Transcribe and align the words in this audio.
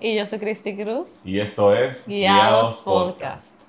Y 0.00 0.16
yo 0.16 0.26
soy 0.26 0.38
Cristi 0.38 0.76
Cruz. 0.76 1.22
Y 1.24 1.40
esto 1.40 1.74
es 1.74 2.06
Guiados, 2.06 2.82
Podcast. 2.84 3.62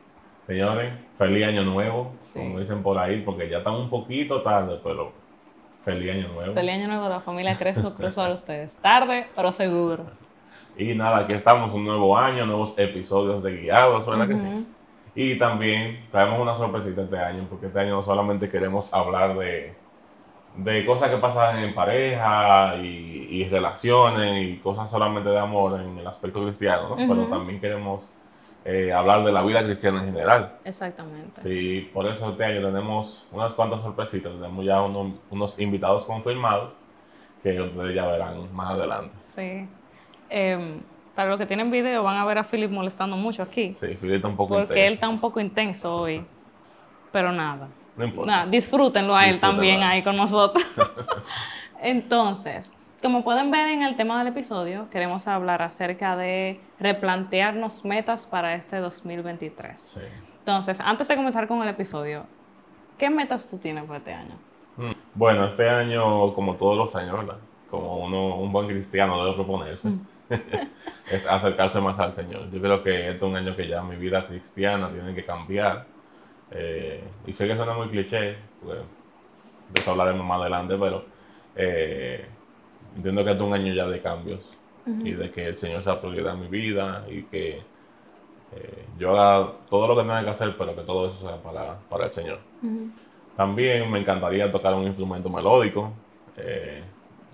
Señores, 0.46 0.94
feliz 1.18 1.46
año 1.46 1.64
nuevo, 1.64 2.12
Sí. 2.20 2.40
como 2.40 2.60
dicen 2.60 2.82
por 2.84 2.98
ahí, 2.98 3.22
porque 3.22 3.50
ya 3.50 3.60
estamos 3.60 3.82
un 3.82 3.90
poquito 3.90 4.42
tarde, 4.42 4.80
pero 4.84 5.12
feliz 5.84 6.12
año 6.12 6.28
nuevo. 6.30 6.54
Feliz 6.54 6.72
año 6.74 6.88
nuevo 6.88 7.06
a 7.06 7.10
la 7.10 7.20
familia 7.22 7.58
Crespo 7.58 7.94
Cruz 7.96 8.16
para 8.16 8.34
ustedes. 8.34 8.76
Tarde, 8.78 9.28
pero 9.36 9.52
seguro. 9.52 10.06
Y 10.78 10.94
nada, 10.94 11.18
aquí 11.20 11.34
estamos, 11.34 11.74
un 11.74 11.84
nuevo 11.84 12.16
año, 12.18 12.46
nuevos 12.46 12.74
episodios 12.78 13.44
de 13.44 13.58
Guiados, 13.58 14.06
¿verdad 14.06 14.28
que 14.28 14.38
sí? 14.38 14.68
Y 15.16 15.38
también 15.38 16.06
traemos 16.12 16.40
una 16.40 16.54
sorpresita 16.56 17.02
este 17.04 17.18
año, 17.18 17.46
porque 17.50 17.66
este 17.68 17.80
año 17.80 17.96
no 17.96 18.04
solamente 18.04 18.50
queremos 18.50 18.94
hablar 18.94 19.38
de, 19.38 19.74
de 20.56 20.86
cosas 20.86 21.10
que 21.10 21.18
pasan 21.18 21.60
en 21.60 21.74
pareja 21.74 22.76
y, 22.78 23.28
y 23.32 23.44
relaciones 23.50 24.44
y 24.48 24.58
cosas 24.58 24.90
solamente 24.90 25.30
de 25.30 25.40
amor 25.40 25.80
en 25.80 25.98
el 25.98 26.08
aspecto 26.08 26.44
cristiano, 26.44 26.90
¿no? 26.90 26.96
Pero 26.96 27.28
también 27.28 27.62
queremos 27.62 28.10
eh, 28.66 28.92
hablar 28.92 29.24
de 29.24 29.32
la 29.32 29.42
vida 29.42 29.64
cristiana 29.64 30.00
en 30.04 30.06
general. 30.14 30.58
Exactamente. 30.66 31.42
Sí, 31.42 31.90
por 31.94 32.06
eso 32.08 32.32
este 32.32 32.44
año 32.44 32.62
tenemos 32.62 33.28
unas 33.32 33.54
cuantas 33.54 33.82
sorpresitas, 33.82 34.34
tenemos 34.34 34.66
ya 34.66 34.82
uno- 34.82 35.14
unos 35.30 35.58
invitados 35.60 36.04
confirmados 36.06 36.74
que 37.42 37.60
ustedes 37.62 37.96
ya 37.96 38.06
verán 38.06 38.54
más 38.54 38.72
adelante. 38.72 39.16
Sí. 39.34 39.66
Em, 40.30 40.82
para 41.16 41.30
los 41.30 41.38
que 41.40 41.46
tienen 41.46 41.72
video 41.72 42.04
van 42.04 42.18
a 42.18 42.26
ver 42.26 42.38
a 42.38 42.44
Philip 42.44 42.70
molestando 42.70 43.16
mucho 43.16 43.44
aquí. 43.44 43.74
Sí, 43.74 43.88
Filipe 43.96 44.18
está 44.18 44.28
un 44.28 44.36
poco 44.36 44.56
porque 44.56 44.74
él 44.74 44.78
intenso. 44.80 44.94
está 44.94 45.10
un 45.10 45.20
poco 45.22 45.40
intenso 45.40 45.96
hoy. 45.96 46.26
Pero 47.12 47.32
nada. 47.32 47.70
No 48.00 48.06
importa. 48.06 48.46
Disfrútenlo 48.48 49.16
a 49.16 49.26
él 49.26 49.34
Disfrútenlo 49.34 49.56
también 49.56 49.84
ahí 49.84 50.02
con 50.02 50.16
nosotros. 50.16 50.64
Entonces, 51.82 52.72
como 53.02 53.26
pueden 53.26 53.52
ver 53.52 53.68
en 53.68 53.84
el 53.84 53.98
tema 53.98 54.18
del 54.20 54.28
episodio, 54.28 54.90
queremos 54.90 55.28
hablar 55.28 55.62
acerca 55.62 56.16
de 56.16 56.62
replantearnos 56.80 57.84
metas 57.84 58.26
para 58.26 58.56
este 58.56 58.78
2023. 58.78 59.78
Sí. 59.78 60.00
Entonces, 60.40 60.80
antes 60.80 61.10
de 61.10 61.16
comenzar 61.18 61.48
con 61.48 61.62
el 61.62 61.68
episodio, 61.68 62.26
¿qué 62.98 63.10
metas 63.10 63.50
tú 63.50 63.58
tienes 63.58 63.84
para 63.84 63.98
este 63.98 64.14
año? 64.14 64.36
Mm. 64.78 64.92
Bueno, 65.14 65.46
este 65.46 65.70
año, 65.70 66.34
como 66.34 66.56
todos 66.56 66.78
los 66.78 66.96
años, 66.96 67.18
¿verdad? 67.18 67.38
Como 67.70 67.98
uno, 67.98 68.38
un 68.38 68.52
buen 68.52 68.68
cristiano 68.68 69.22
debe 69.24 69.36
proponerse, 69.36 69.90
Mm. 69.90 70.06
es 71.12 71.28
acercarse 71.28 71.82
más 71.82 72.00
al 72.00 72.14
Señor. 72.14 72.50
Yo 72.50 72.62
creo 72.62 72.82
que 72.82 73.10
este 73.10 73.16
es 73.18 73.22
un 73.22 73.36
año 73.36 73.56
que 73.56 73.68
ya 73.68 73.82
mi 73.82 73.98
vida 73.98 74.26
cristiana 74.26 74.90
tiene 74.90 75.14
que 75.14 75.26
cambiar. 75.26 75.86
Eh, 76.52 77.04
y 77.28 77.34
sé 77.34 77.48
que 77.48 77.56
suena 77.56 77.74
muy 77.74 77.90
cliché, 77.90 78.38
porque 78.60 78.80
de 78.80 79.80
eso 79.80 79.92
hablaremos 79.92 80.26
más 80.26 80.42
adelante, 80.42 80.78
pero 80.80 81.06
eh, 81.56 82.26
entiendo 82.96 83.24
que 83.24 83.32
es 83.32 83.40
un 83.40 83.54
año 83.54 83.74
ya 83.74 83.88
de 83.88 84.02
cambios 84.02 84.58
y 84.86 85.12
de 85.12 85.30
que 85.30 85.46
el 85.46 85.58
Señor 85.58 85.84
sea 85.84 86.02
prioridad 86.02 86.34
en 86.34 86.42
mi 86.42 86.48
vida 86.48 87.06
y 87.08 87.22
que 87.24 87.62
eh, 88.52 88.86
yo 88.98 89.12
haga 89.12 89.52
todo 89.70 89.88
lo 89.88 89.96
que 89.96 90.02
tenga 90.02 90.24
que 90.24 90.30
hacer, 90.32 90.56
pero 90.58 90.76
que 90.76 90.82
todo 90.82 91.10
eso 91.10 91.28
sea 91.28 91.38
para, 91.44 91.78
para 91.88 92.06
el 92.06 92.12
Señor. 92.12 92.40
Ujú. 92.64 92.90
También 93.38 93.90
me 93.92 94.00
encantaría 94.00 94.52
tocar 94.52 94.74
un 94.74 94.84
instrumento 94.84 95.30
melódico. 95.30 95.94
Eh, 96.36 96.84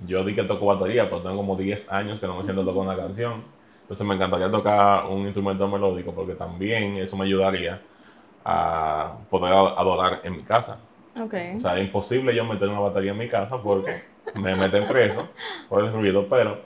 yo 0.06 0.24
di 0.26 0.36
que 0.36 0.44
toco 0.44 0.66
batería, 0.66 1.06
pero 1.06 1.22
tengo 1.22 1.38
como 1.38 1.56
10 1.56 1.90
años 1.92 2.20
que 2.20 2.28
no 2.28 2.38
me 2.38 2.44
siento 2.44 2.66
tocar 2.66 2.82
una 2.82 2.98
canción. 2.98 3.44
Entonces 3.82 4.06
me 4.06 4.16
encantaría 4.16 4.52
tocar 4.52 5.06
un 5.06 5.22
instrumento 5.22 5.68
melódico 5.68 6.14
porque 6.14 6.34
también 6.36 6.98
eso 6.98 7.16
me 7.16 7.26
ayudaría 7.26 7.82
a 8.46 9.18
poder 9.30 9.52
adorar 9.52 10.22
en 10.24 10.38
mi 10.38 10.44
casa. 10.44 10.78
O 11.18 11.30
sea, 11.30 11.78
es 11.78 11.86
imposible 11.86 12.36
yo 12.36 12.46
meter 12.46 12.70
una 12.70 12.80
batería 12.80 13.12
en 13.12 13.18
mi 13.18 13.30
casa 13.30 13.62
porque 13.62 14.04
me 14.36 14.56
meten 14.56 14.88
preso 14.88 15.30
por 15.70 15.84
el 15.84 15.92
ruido, 15.92 16.28
pero 16.30 16.60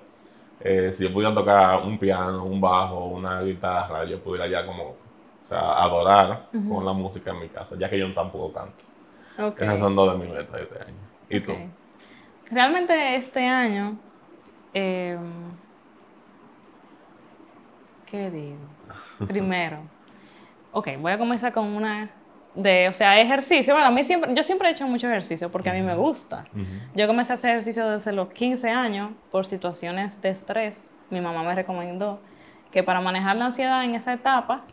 eh, 0.59 0.91
si 0.94 1.03
yo 1.03 1.13
pudiera 1.13 1.34
tocar 1.34 1.85
un 1.85 1.97
piano, 1.97 2.44
un 2.44 2.59
bajo, 2.59 3.06
una 3.06 3.41
guitarra, 3.41 4.03
yo 4.06 4.19
pudiera 4.19 4.47
ya 4.47 4.66
como 4.66 4.84
o 4.84 5.47
sea, 5.47 5.84
adorar 5.84 6.47
con 6.51 6.85
la 6.85 6.94
música 6.94 7.31
en 7.31 7.39
mi 7.39 7.47
casa, 7.47 7.75
ya 7.78 7.89
que 7.89 7.97
yo 7.97 8.13
tampoco 8.13 8.51
canto. 8.53 8.84
Esas 9.57 9.79
son 9.79 9.95
dos 9.95 10.12
de 10.12 10.25
mis 10.25 10.35
metas 10.35 10.51
de 10.51 10.63
este 10.63 10.79
año. 10.79 10.97
¿Y 11.29 11.39
tú? 11.39 11.53
Realmente 12.51 13.16
este 13.16 13.45
año, 13.45 13.97
em, 14.73 15.51
¿qué 18.06 18.29
digo? 18.31 18.57
Primero, 19.28 19.78
ok, 20.72 20.90
voy 21.00 21.12
a 21.12 21.18
comenzar 21.18 21.52
con 21.52 21.66
una 21.68 22.09
de, 22.56 22.90
o 22.90 22.94
sea, 22.94 23.19
ejercicio. 23.19 23.74
Bueno, 23.74 23.88
a 23.88 23.91
mí 23.91 24.03
siempre, 24.03 24.34
yo 24.34 24.44
siempre 24.44 24.69
he 24.69 24.72
hecho 24.72 24.88
mucho 24.88 25.07
ejercicio 25.07 25.52
porque 25.52 25.69
a 25.69 25.74
mí 25.74 25.81
me 25.81 25.96
gusta. 25.96 26.46
Ujú. 26.53 26.66
Yo 26.96 27.07
comencé 27.07 27.34
a 27.34 27.35
hacer 27.35 27.52
ejercicio 27.52 27.90
desde 27.90 28.12
los 28.12 28.30
15 28.31 28.69
años 28.69 29.12
por 29.31 29.46
situaciones 29.46 30.22
de 30.22 30.30
estrés. 30.30 30.96
Mi 31.09 31.22
mamá 31.22 31.44
me 31.44 31.56
recomendó 31.56 32.22
que 32.72 32.84
para 32.84 33.02
manejar 33.02 33.35
la 33.35 33.46
ansiedad 33.46 33.84
en 33.84 33.96
esa 33.96 34.13
etapa, 34.13 34.63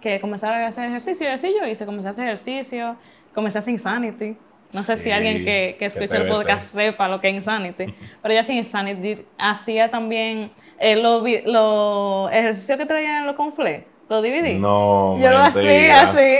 que 0.00 0.20
comenzara 0.20 0.64
a 0.64 0.68
hacer 0.68 0.84
ejercicio. 0.84 1.26
Y 1.26 1.30
así 1.30 1.54
yo 1.58 1.66
hice, 1.66 1.86
comencé 1.86 2.08
a 2.08 2.10
hacer 2.10 2.24
ejercicio, 2.24 2.96
comencé 3.34 3.58
a 3.58 3.60
hacer 3.60 3.72
Insanity. 3.72 4.36
No 4.74 4.82
sé 4.82 4.96
si 4.96 5.04
Sí, 5.04 5.10
alguien 5.12 5.44
que, 5.44 5.76
que 5.78 5.86
escucha 5.86 6.16
el 6.16 6.28
podcast 6.28 6.74
sepa 6.74 7.08
lo 7.08 7.20
que 7.20 7.28
es 7.30 7.34
Insanity. 7.36 7.86
Pero 8.22 8.34
yo 8.34 8.40
hacía 8.40 8.54
Insanity, 8.54 9.24
hacía 9.38 9.90
también 9.90 10.50
eh, 10.78 10.96
los 10.96 11.22
los 11.46 12.30
ejercicios 12.32 12.76
que 12.76 12.84
traían 12.84 13.20
en 13.20 13.26
los 13.26 13.36
conflés, 13.36 13.84
los 14.08 14.22
DVD. 14.22 14.58
No, 14.58 15.16
Yo 15.18 15.30
lo 15.30 15.38
hacía 15.38 16.10
así. 16.10 16.38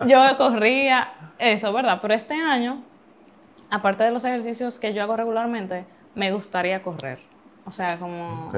Yo 0.06 0.36
corría, 0.36 1.12
eso, 1.38 1.72
¿verdad? 1.72 1.98
Pero 2.02 2.14
este 2.14 2.34
año, 2.34 2.82
aparte 3.70 4.04
de 4.04 4.10
los 4.10 4.24
ejercicios 4.24 4.78
que 4.78 4.92
yo 4.92 5.02
hago 5.02 5.16
regularmente, 5.16 5.86
me 6.14 6.30
gustaría 6.32 6.82
correr. 6.82 7.18
O 7.64 7.72
sea, 7.72 7.98
como... 7.98 8.48
Ok, 8.48 8.56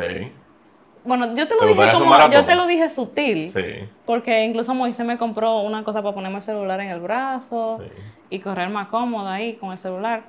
Bueno, 1.05 1.35
yo 1.35 1.49
te 1.49 1.55
lo 1.55 1.61
¿Te 1.61 1.67
dije 1.69 1.93
como... 1.93 2.31
Yo 2.31 2.45
te 2.45 2.55
lo 2.55 2.67
dije 2.67 2.89
sutil. 2.91 3.49
sí, 3.49 3.89
Porque 4.05 4.45
incluso 4.45 4.75
Moisés 4.75 5.07
me 5.07 5.17
compró 5.19 5.61
una 5.61 5.83
cosa 5.85 6.03
para 6.03 6.15
ponerme 6.15 6.37
el 6.37 6.43
celular 6.43 6.81
en 6.81 6.89
el 6.89 7.01
brazo 7.01 7.79
sí. 7.81 8.03
y 8.31 8.41
correr 8.41 8.69
más 8.69 8.89
cómoda 8.89 9.35
ahí 9.35 9.55
con 9.55 9.73
el 9.73 9.79
celular. 9.79 10.25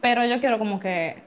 Pero 0.00 0.24
yo 0.24 0.40
quiero 0.40 0.58
como 0.58 0.80
que... 0.80 1.22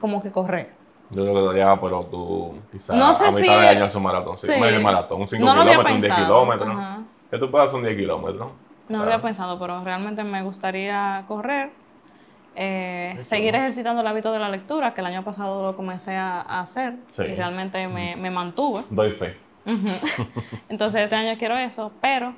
Como 0.00 0.22
que 0.22 0.30
correr. 0.30 0.79
Yo 1.10 1.22
creo 1.24 1.34
que 1.34 1.46
daría, 1.58 1.80
pero 1.80 2.02
tú 2.10 2.54
quizás 2.70 2.96
No 2.96 3.12
sé 3.14 3.24
a 3.24 3.30
mitad 3.32 3.40
si- 3.40 3.48
de 3.60 3.68
año 3.68 3.84
hacer 3.84 3.96
un 3.96 4.02
maratón. 4.04 4.38
Sí, 4.38 4.46
sí. 4.46 4.60
medio 4.60 4.80
maratón, 4.80 5.20
un 5.22 5.26
5 5.26 5.44
No 5.44 5.52
kilómetros, 5.52 5.84
un 5.84 6.00
10 6.00 6.12
pensado, 6.14 6.26
kilómetros. 6.44 6.76
Que 7.30 7.38
tú 7.38 7.50
puedas 7.50 7.72
un 7.72 7.82
10 7.82 7.96
kilómetros. 7.96 8.48
No 8.88 8.98
lo 8.98 9.04
había 9.04 9.20
pensado, 9.22 9.58
pero 9.58 9.82
realmente 9.84 10.22
me 10.24 10.42
gustaría 10.42 11.24
correr. 11.28 11.70
eh, 12.56 13.16
seguir 13.22 13.54
ejercitando 13.54 14.00
el 14.00 14.06
hábito 14.08 14.32
de 14.32 14.40
la 14.40 14.48
lectura, 14.48 14.92
que 14.92 15.00
el 15.00 15.06
año 15.06 15.22
pasado 15.22 15.62
lo 15.62 15.76
comencé 15.76 16.16
a, 16.16 16.40
a 16.40 16.60
hacer 16.60 16.94
Sí. 17.06 17.22
y 17.22 17.34
realmente 17.36 17.86
me, 17.86 18.16
me 18.16 18.28
mantuve. 18.30 18.82
Doy 18.90 19.12
fe. 19.12 19.36
Entonces 20.68 21.02
este 21.02 21.14
año 21.14 21.38
quiero 21.38 21.56
eso, 21.56 21.92
pero 22.00 22.34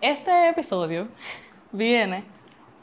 este 0.00 0.48
episodio 0.48 1.08
viene 1.72 2.24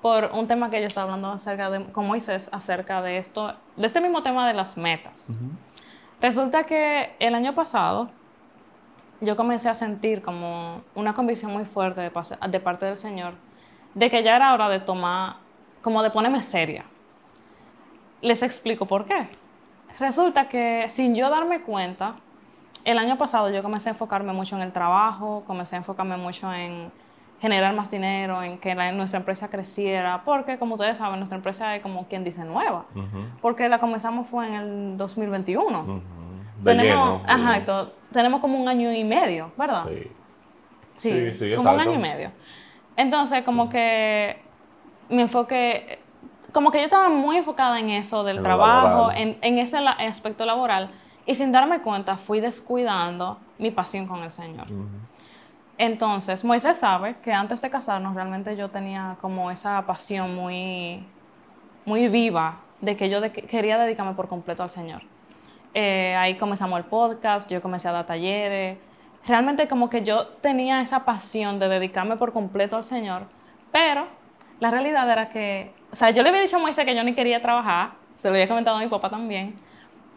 por 0.04 0.32
un 0.34 0.48
tema 0.48 0.70
que 0.70 0.82
yo 0.82 0.86
estaba 0.88 1.06
hablando 1.06 1.30
acerca 1.32 1.70
de, 1.72 1.86
con 1.94 2.06
Moisés, 2.06 2.50
acerca 2.52 3.02
de 3.02 3.18
esto, 3.18 3.56
de 3.78 3.88
este 3.88 4.02
mismo 4.02 4.22
tema 4.22 4.46
de 4.48 4.54
las 4.54 4.76
metas. 4.78 5.28
Resulta 6.22 6.66
que 6.66 7.16
el 7.20 7.34
año 7.34 7.56
pasado 7.56 8.10
yo 9.22 9.38
comencé 9.38 9.70
a 9.70 9.74
sentir 9.74 10.22
como 10.22 10.82
una 10.94 11.14
convicción 11.14 11.54
muy 11.54 11.64
fuerte 11.66 12.02
de, 12.02 12.12
pase- 12.12 12.38
de 12.50 12.60
parte 12.60 12.86
del 12.86 12.98
Señor 12.98 13.34
de 13.94 14.10
que 14.10 14.22
ya 14.24 14.36
era 14.36 14.54
hora 14.54 14.68
de 14.68 14.80
tomar, 14.82 15.38
como 15.82 16.04
de 16.04 16.10
ponerme 16.10 16.42
seria. 16.42 16.84
Les 18.22 18.42
explico 18.44 18.86
por 18.86 19.06
qué. 19.06 19.30
Resulta 20.00 20.50
que 20.50 20.86
sin 20.90 21.16
yo 21.16 21.30
darme 21.30 21.62
cuenta, 21.62 22.16
el 22.84 22.98
año 22.98 23.18
pasado 23.18 23.50
yo 23.52 23.64
comencé 23.64 23.88
a 23.90 23.92
enfocarme 23.94 24.34
mucho 24.34 24.58
en 24.58 24.64
el 24.64 24.74
trabajo, 24.74 25.44
comencé 25.48 25.76
a 25.76 25.78
enfocarme 25.78 26.18
mucho 26.18 26.52
en 26.54 26.92
generar 27.44 27.76
más 27.76 27.92
dinero, 27.92 28.42
en 28.42 28.58
que 28.58 28.74
la- 28.74 28.94
nuestra 28.94 29.20
empresa 29.20 29.50
creciera, 29.50 30.24
porque 30.24 30.58
como 30.58 30.76
ustedes 30.76 30.96
saben, 30.96 31.20
nuestra 31.20 31.36
empresa 31.36 31.76
es 31.76 31.82
como 31.82 32.08
quien 32.08 32.24
dice 32.24 32.46
nueva, 32.46 32.86
porque 33.42 33.68
la 33.68 33.80
comenzamos 33.80 34.30
fue 34.30 34.48
en 34.48 34.54
el 34.54 34.98
2021 34.98 35.82
ujú. 35.82 36.02
De 36.62 36.72
tenemos, 36.74 37.22
lleno. 37.22 37.22
ajá, 37.28 37.52
de- 37.52 37.60
y 37.60 37.62
todo- 37.66 37.92
tenemos 38.14 38.40
como 38.40 38.58
un 38.58 38.70
año 38.70 38.94
y 38.94 39.04
medio, 39.04 39.52
¿verdad? 39.58 39.84
Sí. 39.90 40.08
Sí, 40.96 41.12
Sí, 41.12 41.34
sí, 41.50 41.56
como 41.58 41.72
un 41.72 41.76
exacto. 41.76 41.82
año 41.82 42.00
y 42.00 42.02
medio. 42.02 42.32
Entonces, 42.96 43.44
como 43.44 43.68
que 43.68 44.42
mi 45.10 45.24
enfoque, 45.24 46.00
como 46.54 46.72
que 46.72 46.78
yo 46.78 46.86
estaba 46.86 47.10
muy 47.10 47.36
enfocada 47.38 47.78
en 47.78 47.90
eso 47.90 48.24
del 48.24 48.38
En 48.38 48.44
trabajo, 48.44 49.12
en, 49.12 49.38
en 49.42 49.58
ese 49.58 49.82
la- 49.82 49.92
aspecto 49.92 50.46
laboral, 50.46 50.92
y 51.26 51.36
sin 51.36 51.52
darme 51.52 51.82
cuenta 51.82 52.16
fui 52.16 52.40
descuidando 52.40 53.38
mi 53.58 53.70
pasión 53.72 54.08
con 54.08 54.24
el 54.24 54.32
Señor. 54.32 54.68
Entonces, 55.84 56.46
Moisés 56.46 56.78
sabe 56.78 57.18
que 57.22 57.34
antes 57.34 57.62
de 57.62 57.70
casarnos 57.70 58.16
realmente 58.16 58.56
yo 58.56 58.70
tenía 58.70 59.18
como 59.20 59.52
esa 59.52 59.86
pasión 59.86 60.34
muy, 60.34 61.06
muy 61.84 62.08
viva 62.08 62.60
de 62.80 62.96
que 62.96 63.10
yo 63.10 63.20
quería 63.50 63.78
dedicarme 63.78 64.14
por 64.14 64.30
completo 64.30 64.64
al 64.64 64.70
Señor. 64.70 65.02
Eh, 65.74 66.16
ahí 66.18 66.38
comenzamos 66.38 66.80
el 66.80 66.86
podcast, 66.86 67.52
yo 67.52 67.62
comencé 67.62 67.90
a 67.90 67.92
dar 67.92 68.06
talleres. 68.06 68.78
Realmente 69.28 69.68
como 69.68 69.90
que 69.90 70.06
yo 70.06 70.28
tenía 70.40 70.80
esa 70.80 71.04
pasión 71.04 71.60
de 71.60 71.68
dedicarme 71.68 72.16
por 72.16 72.32
completo 72.32 72.78
al 72.78 72.86
Señor, 72.86 73.24
pero 73.70 74.08
la 74.62 74.72
realidad 74.72 75.12
era 75.12 75.28
que, 75.32 75.74
o 75.92 75.96
sea, 75.98 76.12
yo 76.12 76.24
le 76.24 76.30
había 76.30 76.40
dicho 76.40 76.56
a 76.56 76.60
Moisés 76.60 76.86
que 76.86 76.96
yo 76.96 77.04
ni 77.04 77.14
quería 77.14 77.42
trabajar, 77.42 77.92
se 78.16 78.30
lo 78.30 78.36
había 78.36 78.48
comentado 78.48 78.78
a 78.78 78.80
mi 78.80 78.88
papá 78.88 79.10
también, 79.10 79.60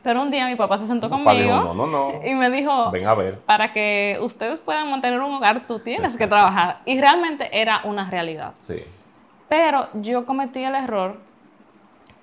Pero 0.07 0.23
un 0.23 0.31
día 0.31 0.47
mi 0.47 0.55
papá 0.55 0.79
se 0.79 0.87
sentó 0.87 1.09
dijo, 1.09 1.21
conmigo 1.25 1.57
no, 1.57 1.75
no, 1.75 1.87
no, 1.89 2.25
y 2.25 2.33
me 2.35 2.49
dijo, 2.49 2.93
ven 2.93 3.09
a 3.09 3.15
ver. 3.15 3.41
para 3.41 3.73
que 3.73 4.17
ustedes 4.21 4.61
puedan 4.61 4.89
mantener 4.89 5.19
un 5.19 5.35
hogar, 5.35 5.67
tú 5.67 5.81
tienes 5.81 6.17
que 6.17 6.29
trabajar. 6.29 6.79
Y 6.87 7.01
realmente 7.01 7.49
era 7.61 7.81
una 7.83 8.09
realidad. 8.09 8.53
Sí, 8.61 8.85
Pero 9.49 9.89
yo 9.95 10.25
cometí 10.25 10.63
el 10.63 10.77
error 10.77 11.17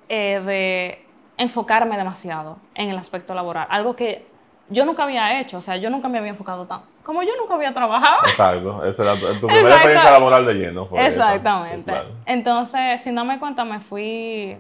eh, 0.08 0.42
de 0.46 1.06
enfocarme 1.36 1.98
demasiado 1.98 2.56
en 2.74 2.90
el 2.90 2.98
aspecto 2.98 3.36
laboral, 3.36 3.68
algo 3.70 3.98
que 3.98 4.28
yo 4.70 4.86
nunca 4.86 5.04
había 5.04 5.42
hecho, 5.42 5.58
o 5.58 5.62
sea, 5.62 5.76
yo 5.76 5.90
nunca 5.90 6.08
me 6.08 6.20
había 6.20 6.32
enfocado 6.32 6.66
tanto. 6.66 6.88
Como 7.04 7.22
yo 7.22 7.32
nunca 7.38 7.56
había 7.56 7.74
trabajado. 7.74 8.20
exacto. 8.24 8.86
Esa 8.86 9.04
era 9.04 9.16
tu, 9.16 9.46
primera 9.46 9.76
experiencia 9.76 10.12
laboral 10.12 10.46
de 10.46 10.54
lleno. 10.54 10.86
fue. 10.86 11.06
Exactamente. 11.06 11.92
Claro. 11.92 12.12
Entonces, 12.26 13.02
sin 13.02 13.16
darme 13.16 13.40
cuenta, 13.40 13.66
me 13.66 13.82
fui 13.82 14.56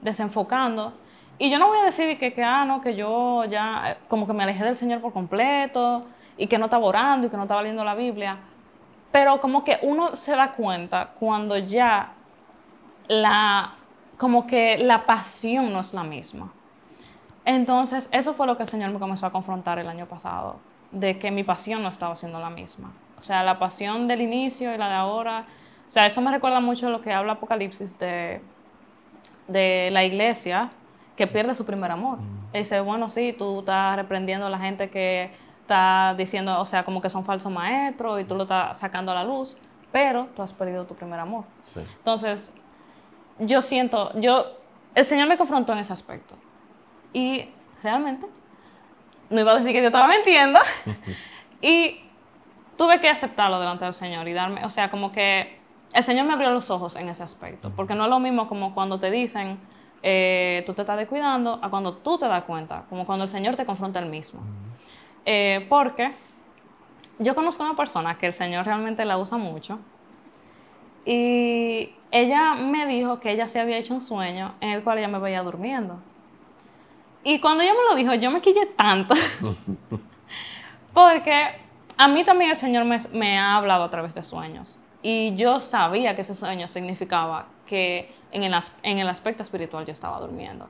desenfocando. 0.00 0.92
Y 1.42 1.50
yo 1.50 1.58
no 1.58 1.66
voy 1.66 1.78
a 1.80 1.82
decir 1.82 2.16
que, 2.18 2.32
que, 2.32 2.44
ah, 2.44 2.64
no, 2.64 2.80
que 2.80 2.94
yo 2.94 3.44
ya 3.46 3.90
eh, 3.90 3.96
como 4.06 4.28
que 4.28 4.32
me 4.32 4.44
alejé 4.44 4.62
del 4.62 4.76
Señor 4.76 5.00
por 5.00 5.12
completo 5.12 6.06
y 6.36 6.46
que 6.46 6.56
no 6.56 6.66
estaba 6.66 6.86
orando 6.86 7.26
y 7.26 7.30
que 7.30 7.36
no 7.36 7.42
estaba 7.42 7.62
leyendo 7.62 7.82
la 7.82 7.96
Biblia. 7.96 8.38
Pero 9.10 9.40
como 9.40 9.64
que 9.64 9.80
uno 9.82 10.14
se 10.14 10.36
da 10.36 10.52
cuenta 10.52 11.10
cuando 11.18 11.58
ya 11.58 12.12
la, 13.08 13.74
como 14.18 14.46
que 14.46 14.78
la 14.78 15.04
pasión 15.04 15.72
no 15.72 15.80
es 15.80 15.92
la 15.92 16.04
misma. 16.04 16.52
Entonces, 17.44 18.08
eso 18.12 18.34
fue 18.34 18.46
lo 18.46 18.56
que 18.56 18.62
el 18.62 18.68
Señor 18.68 18.92
me 18.92 19.00
comenzó 19.00 19.26
a 19.26 19.32
confrontar 19.32 19.80
el 19.80 19.88
año 19.88 20.06
pasado, 20.06 20.60
de 20.92 21.18
que 21.18 21.32
mi 21.32 21.42
pasión 21.42 21.82
no 21.82 21.88
estaba 21.88 22.14
siendo 22.14 22.38
la 22.38 22.50
misma. 22.50 22.92
O 23.18 23.24
sea, 23.24 23.42
la 23.42 23.58
pasión 23.58 24.06
del 24.06 24.20
inicio 24.20 24.72
y 24.72 24.78
la 24.78 24.88
de 24.88 24.94
ahora. 24.94 25.46
O 25.88 25.90
sea, 25.90 26.06
eso 26.06 26.20
me 26.20 26.30
recuerda 26.30 26.60
mucho 26.60 26.88
lo 26.88 27.02
que 27.02 27.12
habla 27.12 27.32
Apocalipsis 27.32 27.98
de, 27.98 28.40
de 29.48 29.88
la 29.90 30.04
iglesia 30.04 30.70
que 31.16 31.26
pierde 31.26 31.54
su 31.54 31.64
primer 31.64 31.90
amor. 31.90 32.18
Y 32.52 32.58
dice, 32.58 32.80
bueno, 32.80 33.10
sí, 33.10 33.34
tú 33.36 33.60
estás 33.60 33.96
reprendiendo 33.96 34.46
a 34.46 34.50
la 34.50 34.58
gente 34.58 34.90
que 34.90 35.30
está 35.60 36.14
diciendo, 36.16 36.60
o 36.60 36.66
sea, 36.66 36.84
como 36.84 37.00
que 37.00 37.08
son 37.08 37.24
falsos 37.24 37.50
maestros 37.50 38.20
y 38.20 38.24
tú 38.24 38.34
lo 38.34 38.42
estás 38.42 38.78
sacando 38.78 39.12
a 39.12 39.14
la 39.14 39.24
luz, 39.24 39.56
pero 39.90 40.28
tú 40.34 40.42
has 40.42 40.52
perdido 40.52 40.86
tu 40.86 40.94
primer 40.94 41.20
amor. 41.20 41.44
Sí. 41.62 41.80
Entonces, 41.98 42.54
yo 43.38 43.62
siento, 43.62 44.12
yo, 44.18 44.46
el 44.94 45.04
Señor 45.04 45.28
me 45.28 45.36
confrontó 45.36 45.72
en 45.72 45.78
ese 45.78 45.92
aspecto. 45.92 46.34
Y 47.12 47.48
realmente, 47.82 48.26
no 49.30 49.40
iba 49.40 49.52
a 49.52 49.58
decir 49.58 49.72
que 49.72 49.80
yo 49.80 49.86
estaba 49.86 50.08
mintiendo. 50.08 50.60
y 51.60 52.00
tuve 52.76 53.00
que 53.00 53.08
aceptarlo 53.08 53.60
delante 53.60 53.84
del 53.84 53.94
Señor 53.94 54.26
y 54.28 54.32
darme, 54.32 54.64
o 54.64 54.70
sea, 54.70 54.90
como 54.90 55.12
que 55.12 55.58
el 55.92 56.02
Señor 56.02 56.26
me 56.26 56.32
abrió 56.32 56.50
los 56.50 56.70
ojos 56.70 56.96
en 56.96 57.08
ese 57.08 57.22
aspecto. 57.22 57.70
Porque 57.76 57.94
no 57.94 58.04
es 58.04 58.10
lo 58.10 58.18
mismo 58.18 58.48
como 58.48 58.74
cuando 58.74 58.98
te 58.98 59.10
dicen, 59.10 59.58
eh, 60.02 60.64
tú 60.66 60.74
te 60.74 60.82
estás 60.82 60.98
descuidando, 60.98 61.58
a 61.62 61.70
cuando 61.70 61.94
tú 61.94 62.18
te 62.18 62.26
das 62.26 62.42
cuenta, 62.42 62.84
como 62.88 63.06
cuando 63.06 63.24
el 63.24 63.28
Señor 63.28 63.54
te 63.54 63.64
confronta 63.64 64.00
el 64.00 64.06
mismo. 64.06 64.40
Eh, 65.24 65.66
porque 65.68 66.12
yo 67.18 67.34
conozco 67.34 67.62
una 67.62 67.76
persona 67.76 68.18
que 68.18 68.26
el 68.26 68.32
Señor 68.32 68.66
realmente 68.66 69.04
la 69.04 69.18
usa 69.18 69.38
mucho. 69.38 69.78
Y 71.04 71.94
ella 72.10 72.54
me 72.54 72.86
dijo 72.86 73.20
que 73.20 73.30
ella 73.30 73.48
se 73.48 73.60
había 73.60 73.78
hecho 73.78 73.94
un 73.94 74.00
sueño 74.00 74.54
en 74.60 74.70
el 74.70 74.82
cual 74.82 74.98
ella 74.98 75.08
me 75.08 75.18
veía 75.18 75.42
durmiendo. 75.42 75.98
Y 77.24 77.38
cuando 77.38 77.62
ella 77.62 77.72
me 77.72 77.88
lo 77.88 77.94
dijo, 77.94 78.14
yo 78.14 78.30
me 78.30 78.40
quillé 78.40 78.66
tanto. 78.66 79.14
porque 80.94 81.62
a 81.96 82.08
mí 82.08 82.24
también 82.24 82.50
el 82.50 82.56
Señor 82.56 82.84
me, 82.84 82.98
me 83.12 83.38
ha 83.38 83.56
hablado 83.56 83.84
a 83.84 83.90
través 83.90 84.14
de 84.14 84.22
sueños. 84.24 84.78
Y 85.02 85.34
yo 85.36 85.60
sabía 85.60 86.14
que 86.14 86.22
ese 86.22 86.34
sueño 86.34 86.66
significaba 86.66 87.46
que 87.66 88.12
en 88.30 88.42
el, 88.42 88.54
en 88.82 88.98
el 88.98 89.08
aspecto 89.08 89.42
espiritual 89.42 89.86
yo 89.86 89.92
estaba 89.92 90.18
durmiendo. 90.20 90.68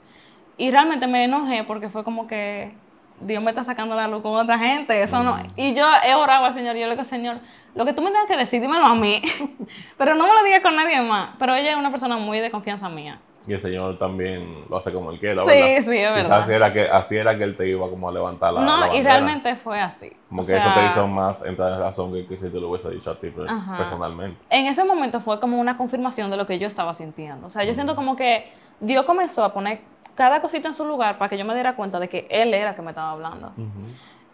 Y 0.57 0.71
realmente 0.71 1.07
me 1.07 1.25
enojé 1.25 1.65
porque 1.65 1.89
fue 1.89 2.05
como 2.05 2.27
que 2.27 2.75
Dios 3.21 3.43
me 3.43 3.51
está 3.51 3.65
sacando 3.65 3.95
la 3.95 4.09
luz 4.09 4.23
con 4.23 4.35
otra 4.35 4.59
gente. 4.59 5.03
Eso 5.03 5.23
no. 5.23 5.37
Y 5.57 5.75
yo 5.75 5.87
he 6.05 6.15
orado 6.15 6.45
al 6.45 6.55
Señor 6.55 6.77
y 6.77 6.81
yo 6.81 6.87
le 6.87 6.93
digo, 6.93 7.05
Señor, 7.05 7.39
lo 7.75 7.85
que 7.85 7.93
tú 7.93 8.03
me 8.03 8.11
tengas 8.11 8.27
que 8.27 8.37
decir, 8.37 8.61
dímelo 8.61 8.87
a 8.87 8.95
mí. 8.95 9.23
Pero 9.99 10.15
no 10.15 10.27
me 10.27 10.35
lo 10.35 10.45
digas 10.45 10.63
con 10.63 10.77
nadie 10.77 11.01
más. 11.01 11.31
Pero 11.39 11.55
ella 11.55 11.71
es 11.71 11.77
una 11.77 11.91
persona 11.91 12.17
muy 12.17 12.41
de 12.41 12.51
confianza 12.51 12.89
mía. 12.89 13.21
Y 13.47 13.55
el 13.55 13.61
Señor 13.61 13.99
también 13.99 14.65
lo 14.71 14.77
hace 14.77 14.93
como 14.93 15.11
él 15.11 15.19
quiera, 15.19 15.43
Sí, 15.43 15.49
¿verdad? 15.49 15.67
sí, 15.67 15.77
es 15.77 15.85
Quizás 15.87 16.15
verdad. 16.15 16.41
así 16.41 16.53
era, 16.53 16.73
que, 16.73 16.81
así 16.83 17.17
era 17.17 17.37
que 17.37 17.45
él 17.45 17.57
te 17.57 17.69
iba 17.69 17.89
como 17.91 18.09
a 18.09 18.13
levantar 18.13 18.53
la 18.53 18.61
la 18.61 18.67
no, 18.87 18.95
y 18.95 19.03
realmente 19.03 19.57
fue 19.57 19.81
así. 19.81 20.13
Como 20.29 20.43
O 20.43 20.47
que 20.47 20.57
eso 20.57 20.69
te 20.73 20.87
hizo 20.87 21.09
más 21.09 21.45
entrar 21.45 21.73
en 21.73 21.79
razón 21.81 22.13
que, 22.13 22.27
que 22.27 22.37
si 22.37 22.49
te 22.49 22.61
lo 22.61 22.69
hubiese 22.71 22.91
dicho 22.91 23.11
a 23.11 23.19
ti 23.19 23.33
Ajá. 23.49 23.77
personalmente. 23.79 24.39
en 24.51 24.67
ese 24.67 24.85
momento 24.85 25.21
fue 25.21 25.41
como 25.41 25.61
una 25.61 25.77
confirmación 25.77 26.31
de 26.31 26.37
lo 26.37 26.47
que 26.47 26.59
yo 26.59 26.67
estaba 26.69 26.95
sintiendo. 26.95 27.49
O 27.49 27.51
sea, 27.51 27.65
yo 27.65 27.75
siento 27.75 27.97
como 27.97 28.15
que 28.15 28.53
Dios 28.81 29.05
comenzó 29.05 29.45
a 29.45 29.53
poner 29.53 29.81
cada 30.15 30.41
cosita 30.41 30.69
en 30.69 30.75
su 30.75 30.85
lugar 30.85 31.19
para 31.19 31.29
que 31.29 31.37
yo 31.39 31.45
me 31.45 31.55
diera 31.55 31.75
cuenta 31.75 31.99
de 31.99 32.09
que 32.09 32.27
Él 32.31 32.55
era 32.55 32.75
que 32.75 32.83
me 32.83 32.91
estaba 32.91 33.11
hablando. 33.11 33.53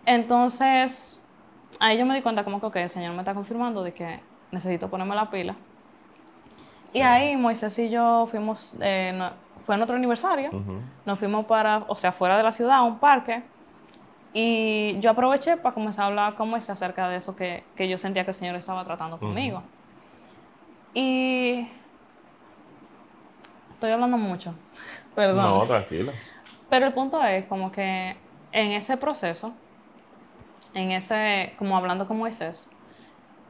Entonces, 0.06 1.20
ahí 1.80 1.98
yo 1.98 2.06
me 2.06 2.14
di 2.14 2.22
cuenta 2.22 2.44
como 2.44 2.60
que, 2.60 2.66
ok, 2.66 2.76
el 2.76 2.90
Señor 2.90 3.12
me 3.12 3.18
está 3.20 3.34
confirmando 3.34 3.82
de 3.82 3.92
que 3.92 4.20
necesito 4.50 4.88
ponerme 4.88 5.14
la 5.14 5.30
pila. 5.30 5.54
Y 6.92 7.02
ahí 7.02 7.36
Moisés 7.36 7.78
y 7.78 7.90
yo 7.90 8.26
fuimos, 8.30 8.74
eh, 8.80 9.12
no- 9.14 9.32
fue 9.62 9.76
nuestro 9.76 9.96
aniversario, 9.96 10.50
Ujú. 10.52 10.82
nos 11.04 11.18
fuimos 11.18 11.46
para, 11.46 11.78
o 11.88 11.94
sea, 11.96 12.12
fuera 12.12 12.36
de 12.36 12.42
la 12.42 12.52
ciudad, 12.52 12.76
a 12.78 12.82
un 12.82 12.98
parque. 13.00 13.50
Y 14.32 15.00
yo 15.00 15.10
aproveché 15.10 15.56
para 15.58 15.74
comenzar 15.74 16.04
a 16.04 16.06
hablar 16.08 16.36
con 16.36 16.50
Moisés 16.50 16.70
acerca 16.70 17.08
de 17.08 17.16
eso 17.16 17.36
que, 17.36 17.72
que 17.76 17.88
yo 17.88 17.98
sentía 17.98 18.24
que 18.24 18.30
el 18.32 18.34
Señor 18.36 18.56
estaba 18.56 18.84
tratando 18.84 19.18
conmigo. 19.20 19.64
Y 20.94 21.68
estoy 23.74 23.90
hablando 23.92 24.18
mucho, 24.18 24.54
perdón. 25.14 25.60
No, 25.60 25.64
tranquila. 25.66 26.12
Pero 26.68 26.86
el 26.86 26.94
punto 26.94 27.22
es 27.24 27.46
como 27.46 27.72
que 27.72 28.16
en 28.52 28.72
ese 28.72 28.96
proceso, 28.96 29.56
en 30.74 30.92
ese, 30.92 31.54
como 31.58 31.76
hablando 31.76 32.06
con 32.06 32.18
Moisés, 32.18 32.68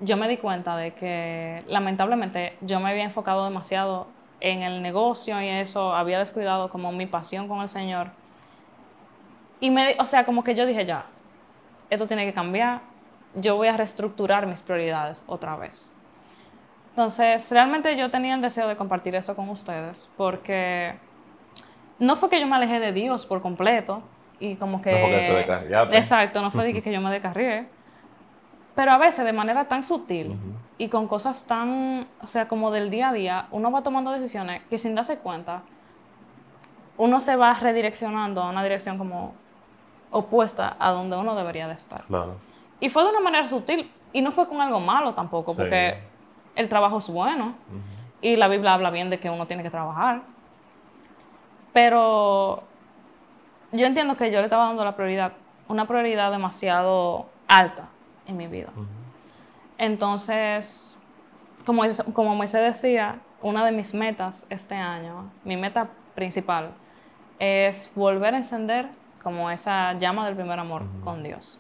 yo 0.01 0.17
me 0.17 0.29
di 0.29 0.37
cuenta 0.37 0.77
de 0.77 0.93
que 0.93 1.65
lamentablemente 1.67 2.57
yo 2.61 2.81
me 2.81 2.91
había 2.91 3.05
enfocado 3.05 3.45
demasiado 3.45 4.07
en 4.41 4.63
el 4.63 4.83
negocio 4.83 5.41
y 5.43 5.49
eso, 5.49 5.95
había 5.95 6.19
descuidado 6.19 6.69
como 6.69 6.93
mi 6.93 7.07
pasión 7.07 7.49
con 7.49 7.61
el 7.61 7.69
Señor. 7.69 8.09
Y 9.61 9.71
me, 9.71 9.97
o 9.99 10.07
sea, 10.07 10.25
como 10.25 10.45
que 10.45 10.55
yo 10.55 10.67
dije 10.67 10.85
ya, 10.85 11.07
esto 11.91 12.07
tiene 12.07 12.25
que 12.25 12.33
cambiar, 12.33 12.81
yo 13.35 13.57
voy 13.57 13.69
a 13.69 13.77
reestructurar 13.77 14.47
mis 14.47 14.63
prioridades 14.63 15.25
otra 15.27 15.57
vez. 15.57 15.93
Entonces, 16.91 17.51
realmente 17.51 17.97
yo 17.97 18.11
tenía 18.11 18.35
el 18.35 18.41
deseo 18.41 18.69
de 18.69 18.77
compartir 18.77 19.15
eso 19.15 19.35
con 19.35 19.49
ustedes 19.49 20.11
porque 20.17 20.95
no 21.99 22.17
fue 22.17 22.29
que 22.29 22.41
yo 22.41 22.47
me 22.47 22.57
alejé 22.57 22.81
de 22.81 22.93
Dios 22.93 23.27
por 23.27 23.43
completo 23.43 24.03
y 24.39 24.57
como 24.57 24.81
que... 24.83 24.91
No 24.93 24.99
fue 24.99 25.45
que 25.45 25.89
te. 25.89 25.99
Exacto, 25.99 26.41
no 26.41 26.51
fue 26.51 26.65
de 26.65 26.73
que, 26.73 26.83
que 26.83 26.93
yo 26.93 27.01
me 27.01 27.11
descarrié. 27.11 27.67
Pero 28.79 28.93
a 28.93 28.99
veces 28.99 29.25
de 29.25 29.33
manera 29.33 29.65
tan 29.65 29.83
sutil 29.83 30.37
y 30.79 30.87
con 30.89 31.09
cosas 31.09 31.49
tan, 31.49 32.07
o 32.23 32.29
sea, 32.29 32.47
como 32.47 32.71
del 32.71 32.91
día 32.91 33.09
a 33.09 33.13
día, 33.13 33.49
uno 33.51 33.73
va 33.73 33.83
tomando 33.83 34.13
decisiones 34.13 34.63
que 34.71 34.79
sin 34.79 34.95
darse 34.95 35.19
cuenta, 35.19 35.63
uno 36.97 37.21
se 37.21 37.35
va 37.35 37.55
redireccionando 37.55 38.41
a 38.41 38.49
una 38.51 38.63
dirección 38.63 38.97
como 38.97 39.35
opuesta 40.13 40.77
a 40.79 40.93
donde 40.93 41.17
uno 41.17 41.35
debería 41.35 41.67
de 41.67 41.75
estar. 41.75 42.05
Claro. 42.05 42.37
Y 42.79 42.89
fue 42.89 43.03
de 43.03 43.11
una 43.11 43.19
manera 43.19 43.49
sutil 43.49 43.91
y 44.13 44.23
no 44.23 44.31
fue 44.31 44.47
con 44.47 44.61
algo 44.61 44.79
malo 44.79 45.13
tampoco, 45.13 45.55
Sí. 45.55 45.57
porque 45.57 45.99
el 46.55 46.69
trabajo 46.69 46.99
es 46.99 47.09
bueno 47.09 47.55
y 48.21 48.37
la 48.37 48.47
Biblia 48.47 48.75
habla 48.75 48.91
bien 48.91 49.11
de 49.11 49.19
que 49.19 49.29
uno 49.29 49.49
tiene 49.49 49.65
que 49.65 49.71
trabajar. 49.71 50.23
Pero 51.73 52.63
yo 53.73 53.87
entiendo 53.87 54.17
que 54.17 54.31
yo 54.31 54.39
le 54.39 54.45
estaba 54.45 54.67
dando 54.67 54.85
la 54.85 54.95
prioridad, 54.95 55.33
una 55.67 55.85
prioridad 55.89 56.31
demasiado 56.31 57.27
alta 57.49 57.89
en 58.29 58.37
mi 58.37 58.47
vida. 58.47 58.69
Entonces, 59.79 60.97
como, 61.67 61.85
es- 61.85 62.03
como 62.15 62.35
Moisés 62.35 62.63
decía, 62.63 63.19
una 63.43 63.65
de 63.65 63.73
mis 63.73 63.95
metas 63.95 64.47
este 64.51 64.75
año, 64.77 65.31
mi 65.45 65.57
meta 65.57 65.89
principal, 66.15 66.71
es 67.39 67.91
volver 67.95 68.35
a 68.35 68.39
encender 68.39 68.89
como 69.23 69.51
esa 69.51 69.93
llama 69.95 70.27
del 70.27 70.35
primer 70.37 70.59
amor 70.59 70.83
con 71.05 71.23
Dios. 71.23 71.59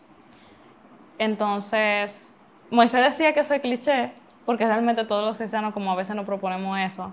Entonces, 1.18 2.34
Moisés 2.70 3.02
decía 3.04 3.32
que 3.32 3.44
soy 3.44 3.60
cliché, 3.60 4.12
porque 4.46 4.66
realmente 4.66 5.04
todos 5.04 5.24
los 5.24 5.36
cristianos 5.36 5.72
como 5.74 5.92
a 5.92 5.96
veces 5.96 6.14
nos 6.16 6.24
proponemos 6.24 6.78
eso, 6.78 7.12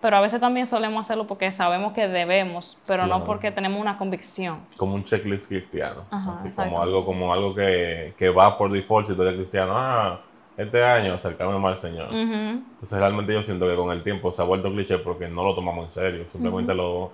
pero 0.00 0.16
a 0.16 0.20
veces 0.20 0.40
también 0.40 0.66
solemos 0.66 1.06
hacerlo 1.06 1.26
porque 1.26 1.50
sabemos 1.50 1.92
que 1.92 2.06
debemos, 2.08 2.78
pero 2.86 3.06
no 3.06 3.24
porque 3.24 3.50
tenemos 3.50 3.80
una 3.80 3.98
convicción. 3.98 4.60
Como 4.76 4.94
un 4.94 5.04
checklist 5.04 5.48
cristiano. 5.48 6.04
Ajá, 6.10 6.38
Así 6.40 6.50
como 6.50 6.80
algo, 6.80 7.04
como 7.04 7.32
algo 7.32 7.54
que, 7.54 8.14
que 8.16 8.30
va 8.30 8.56
por 8.56 8.70
default 8.70 9.08
si 9.08 9.14
tú 9.14 9.22
eres 9.22 9.34
cristiano. 9.34 9.72
Ah, 9.76 10.20
este 10.56 10.84
año 10.84 11.14
acercarme 11.14 11.58
más 11.58 11.76
al 11.76 11.90
Señor. 11.90 12.08
Entonces 12.12 12.98
realmente 12.98 13.32
yo 13.32 13.42
siento 13.42 13.66
que 13.66 13.76
con 13.76 13.90
el 13.92 14.02
tiempo 14.02 14.32
se 14.32 14.42
ha 14.42 14.44
vuelto 14.44 14.70
cliché 14.72 14.98
porque 14.98 15.28
no 15.28 15.44
lo 15.44 15.54
tomamos 15.54 15.84
en 15.86 15.90
serio. 15.92 16.26
Simplemente 16.32 16.74
lo, 16.74 17.12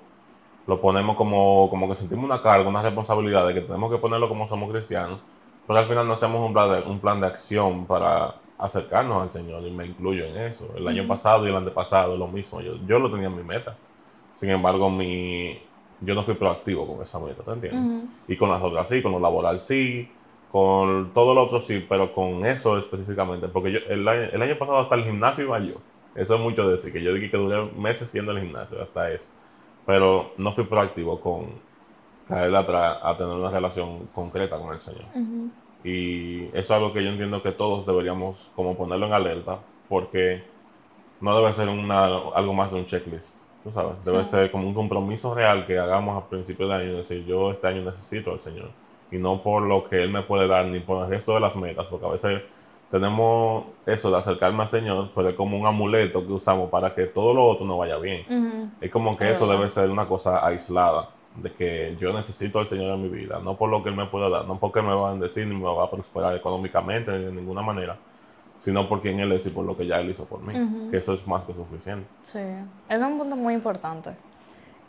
lo 0.67 0.81
ponemos 0.81 1.14
como, 1.17 1.69
como 1.69 1.87
que 1.87 1.95
sentimos 1.95 2.25
una 2.25 2.41
carga, 2.41 2.69
una 2.69 2.81
responsabilidad 2.81 3.47
de 3.47 3.55
que 3.55 3.61
tenemos 3.61 3.91
que 3.91 3.99
ponerlo 3.99 4.29
como 4.29 4.49
somos 4.49 4.71
cristianos. 4.71 5.21
Pero 5.67 5.79
al 5.79 5.87
final 5.87 6.07
no 6.07 6.14
hacemos 6.14 6.41
un 6.41 6.55
plan 6.55 6.71
de, 6.71 6.88
un 6.88 6.99
plan 7.00 7.21
de 7.21 7.26
acción 7.26 7.87
para 7.87 8.35
acercarnos 8.59 9.23
al 9.23 9.31
Señor 9.31 9.63
y 9.67 9.71
me 9.71 9.87
incluyo 9.87 10.25
en 10.25 10.37
eso. 10.37 10.69
El 10.77 10.87
año 10.87 11.07
pasado 11.07 11.47
y 11.47 11.51
el 11.51 11.57
antepasado 11.57 12.17
lo 12.17 12.29
mismo. 12.29 12.61
Yo, 12.61 12.77
yo 12.87 12.99
lo 12.99 13.11
tenía 13.11 13.27
en 13.27 13.37
mi 13.37 13.43
meta. 13.43 13.77
Sin 14.37 14.51
embargo, 14.51 14.91
mi, 14.91 15.59
yo 16.01 16.15
no 16.15 16.23
fui 16.23 16.35
proactivo 16.35 16.87
con 16.87 17.03
esa 17.03 17.19
meta, 17.19 17.43
¿te 17.43 17.51
entiendes? 17.53 18.09
Y 18.29 18.37
con 18.37 18.51
las 18.51 18.63
otras 18.63 18.89
sí, 18.89 19.03
con 19.03 19.13
lo 19.13 19.21
laboral 19.21 19.61
sí, 19.61 20.09
con 20.51 21.13
todo 21.13 21.35
lo 21.35 21.43
otro 21.43 21.61
sí, 21.61 21.85
pero 21.89 22.13
con 22.13 22.45
eso 22.47 22.79
específicamente, 22.79 23.49
porque 23.49 23.73
yo 23.73 23.79
el 23.89 24.07
año, 24.07 24.29
el 24.33 24.43
año 24.43 24.59
pasado 24.59 24.79
hasta 24.79 24.95
el 24.95 25.05
gimnasio 25.05 25.45
iba 25.45 25.59
yo. 25.61 25.75
Eso 26.15 26.37
es 26.37 26.41
mucho 26.41 26.69
decir, 26.69 26.93
que 26.93 27.03
yo 27.03 27.13
dije 27.13 27.31
que 27.31 27.37
duré 27.37 27.65
meses 27.73 28.13
yendo 28.13 28.31
al 28.31 28.41
gimnasio, 28.41 28.81
hasta 28.81 29.11
eso. 29.11 29.27
Pero 29.85 30.33
no 30.37 30.53
fui 30.53 30.65
proactivo 30.65 31.21
con 31.21 31.47
caer 32.29 32.55
atrás 32.55 32.99
a 33.03 33.17
tener 33.17 33.35
una 33.35 33.51
relación 33.51 34.07
concreta 34.15 34.59
con 34.59 34.73
el 34.73 34.81
Señor. 34.81 35.05
Y 35.85 36.45
eso 36.47 36.59
es 36.59 36.71
algo 36.71 36.93
que 36.93 37.05
yo 37.05 37.11
entiendo 37.11 37.43
que 37.43 37.53
todos 37.53 37.85
deberíamos 37.85 38.50
como 38.57 38.75
ponerlo 38.75 39.07
en 39.07 39.12
alerta, 39.12 39.59
porque 39.88 40.43
no 41.21 41.38
debe 41.38 41.53
ser 41.53 41.69
una, 41.69 42.05
algo 42.07 42.55
más 42.55 42.73
de 42.73 42.79
un 42.79 42.87
checklist, 42.87 43.37
tú 43.62 43.71
sabes. 43.71 44.03
Debe 44.05 44.25
ser 44.25 44.50
como 44.50 44.67
un 44.67 44.75
compromiso 44.75 45.35
real 45.35 45.67
que 45.67 45.79
hagamos 45.79 46.17
a 46.17 46.26
principios 46.26 46.71
de 46.71 46.75
año, 46.75 46.97
decir, 46.97 47.25
yo 47.26 47.50
este 47.50 47.67
año 47.67 47.83
necesito 47.83 48.33
al 48.33 48.41
Señor. 48.41 48.71
Y 49.11 49.19
no 49.19 49.43
por 49.43 49.62
lo 49.62 49.88
que 49.88 50.03
Él 50.03 50.11
me 50.11 50.23
puede 50.23 50.49
dar, 50.49 50.67
ni 50.67 50.81
por 50.81 51.05
el 51.05 51.11
resto 51.11 51.35
de 51.35 51.41
las 51.41 51.55
metas, 51.55 51.87
porque 51.87 52.07
a 52.07 52.11
veces 52.11 52.43
tenemos 52.91 53.64
eso 53.87 54.11
de 54.11 54.17
acercarme 54.17 54.62
al 54.62 54.69
Señor, 54.69 55.11
pero 55.14 55.29
es 55.29 55.35
como 55.35 55.59
un 55.59 55.67
amuleto 55.67 56.26
que 56.26 56.33
usamos 56.33 56.71
para 56.71 56.95
que 56.95 57.07
todo 57.07 57.35
lo 57.35 57.45
otro 57.45 57.67
no 57.67 57.76
vaya 57.76 57.99
bien. 57.99 58.73
Es 58.81 58.91
como 58.91 59.17
que 59.17 59.31
eso 59.31 59.47
debe 59.47 59.69
ser 59.69 59.91
una 59.91 60.07
cosa 60.07 60.47
aislada, 60.47 61.11
de 61.37 61.53
que 61.53 61.97
yo 62.00 62.12
necesito 62.12 62.59
al 62.59 62.69
Señor 62.69 62.95
en 62.95 63.03
mi 63.03 63.09
vida, 63.09 63.41
no 63.41 63.57
por 63.57 63.69
lo 63.69 63.83
que 63.83 63.88
Él 63.88 63.97
me 63.97 64.07
pueda 64.07 64.29
dar, 64.29 64.47
no 64.47 64.59
porque 64.59 64.83
me 64.83 64.95
va 64.95 65.09
a 65.09 65.12
bendecir 65.12 65.47
ni 65.47 65.55
me 65.55 65.64
va 65.64 65.85
a 65.85 65.91
prosperar 65.91 66.37
económicamente 66.37 67.11
ni 67.12 67.25
de 67.25 67.33
ninguna 67.33 67.62
manera, 67.62 67.97
sino 68.59 68.88
por 68.88 69.03
quien 69.03 69.19
Él 69.21 69.33
es 69.33 69.47
y 69.47 69.50
por 69.50 69.64
lo 69.64 69.76
que 69.76 69.87
ya 69.87 70.00
Él 70.00 70.11
hizo 70.11 70.25
por 70.25 70.41
mí, 70.41 70.55
que 70.91 70.99
eso 70.99 71.14
es 71.14 71.26
más 71.26 71.45
que 71.45 71.53
suficiente. 71.53 72.07
Sí, 72.23 72.41
es 72.88 73.00
un 73.00 73.19
punto 73.19 73.37
muy 73.37 73.55
importante. 73.55 74.11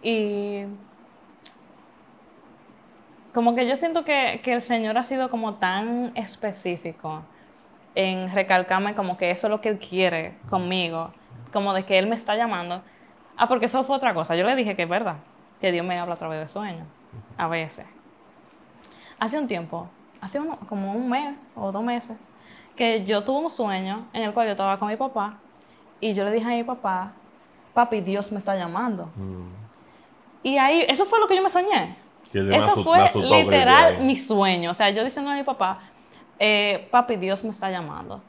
Y 0.03 0.65
como 3.33 3.55
que 3.55 3.67
yo 3.67 3.75
siento 3.75 4.05
que, 4.05 4.39
que 4.43 4.53
el 4.53 4.61
Señor 4.61 4.97
ha 4.97 5.03
sido 5.03 5.29
como 5.29 5.55
tan 5.55 6.11
específico 6.15 7.23
en 7.95 8.31
recalcarme 8.31 8.93
como 8.93 9.17
que 9.17 9.31
eso 9.31 9.47
es 9.47 9.51
lo 9.51 9.61
que 9.61 9.69
él 9.69 9.79
quiere 9.79 10.35
conmigo, 10.49 11.11
como 11.51 11.73
de 11.73 11.83
que 11.85 11.97
él 11.97 12.07
me 12.07 12.15
está 12.15 12.35
llamando. 12.35 12.81
Ah, 13.37 13.47
porque 13.47 13.65
eso 13.65 13.83
fue 13.83 13.95
otra 13.95 14.13
cosa. 14.13 14.35
Yo 14.35 14.45
le 14.45 14.55
dije 14.55 14.75
que 14.75 14.83
es 14.83 14.89
verdad, 14.89 15.15
que 15.59 15.71
Dios 15.71 15.85
me 15.85 15.97
habla 15.97 16.15
a 16.15 16.17
través 16.17 16.39
de 16.39 16.47
sueños, 16.47 16.85
a 17.37 17.47
veces. 17.47 17.85
Hace 19.19 19.39
un 19.39 19.47
tiempo, 19.47 19.87
hace 20.21 20.39
como 20.67 20.93
un 20.93 21.09
mes 21.09 21.35
o 21.55 21.71
dos 21.71 21.83
meses, 21.83 22.17
que 22.75 23.05
yo 23.05 23.23
tuve 23.23 23.39
un 23.39 23.49
sueño 23.49 24.07
en 24.13 24.23
el 24.23 24.33
cual 24.33 24.47
yo 24.47 24.51
estaba 24.51 24.77
con 24.77 24.89
mi 24.89 24.97
papá 24.97 25.37
y 26.01 26.13
yo 26.13 26.25
le 26.25 26.31
dije 26.31 26.45
a 26.45 26.49
mi 26.49 26.63
papá, 26.63 27.13
papi, 27.73 28.01
Dios 28.01 28.31
me 28.31 28.37
está 28.37 28.55
llamando. 28.55 29.05
Mm. 29.15 29.65
Y 30.43 30.57
ahí, 30.57 30.85
eso 30.87 31.05
fue 31.05 31.19
lo 31.19 31.27
que 31.27 31.35
yo 31.35 31.41
me 31.41 31.49
soñé. 31.49 31.95
Eso 32.33 32.83
fue 32.83 33.09
literal 33.15 33.99
mi 33.99 34.17
sueño. 34.17 34.71
O 34.71 34.73
sea, 34.73 34.89
yo 34.89 35.03
diciendo 35.03 35.31
a 35.31 35.35
mi 35.35 35.43
papá, 35.43 35.79
eh, 36.37 36.87
papi, 36.91 37.15
Dios 37.15 37.43
me 37.43 37.51
está 37.51 37.71
llamando. 37.71 38.21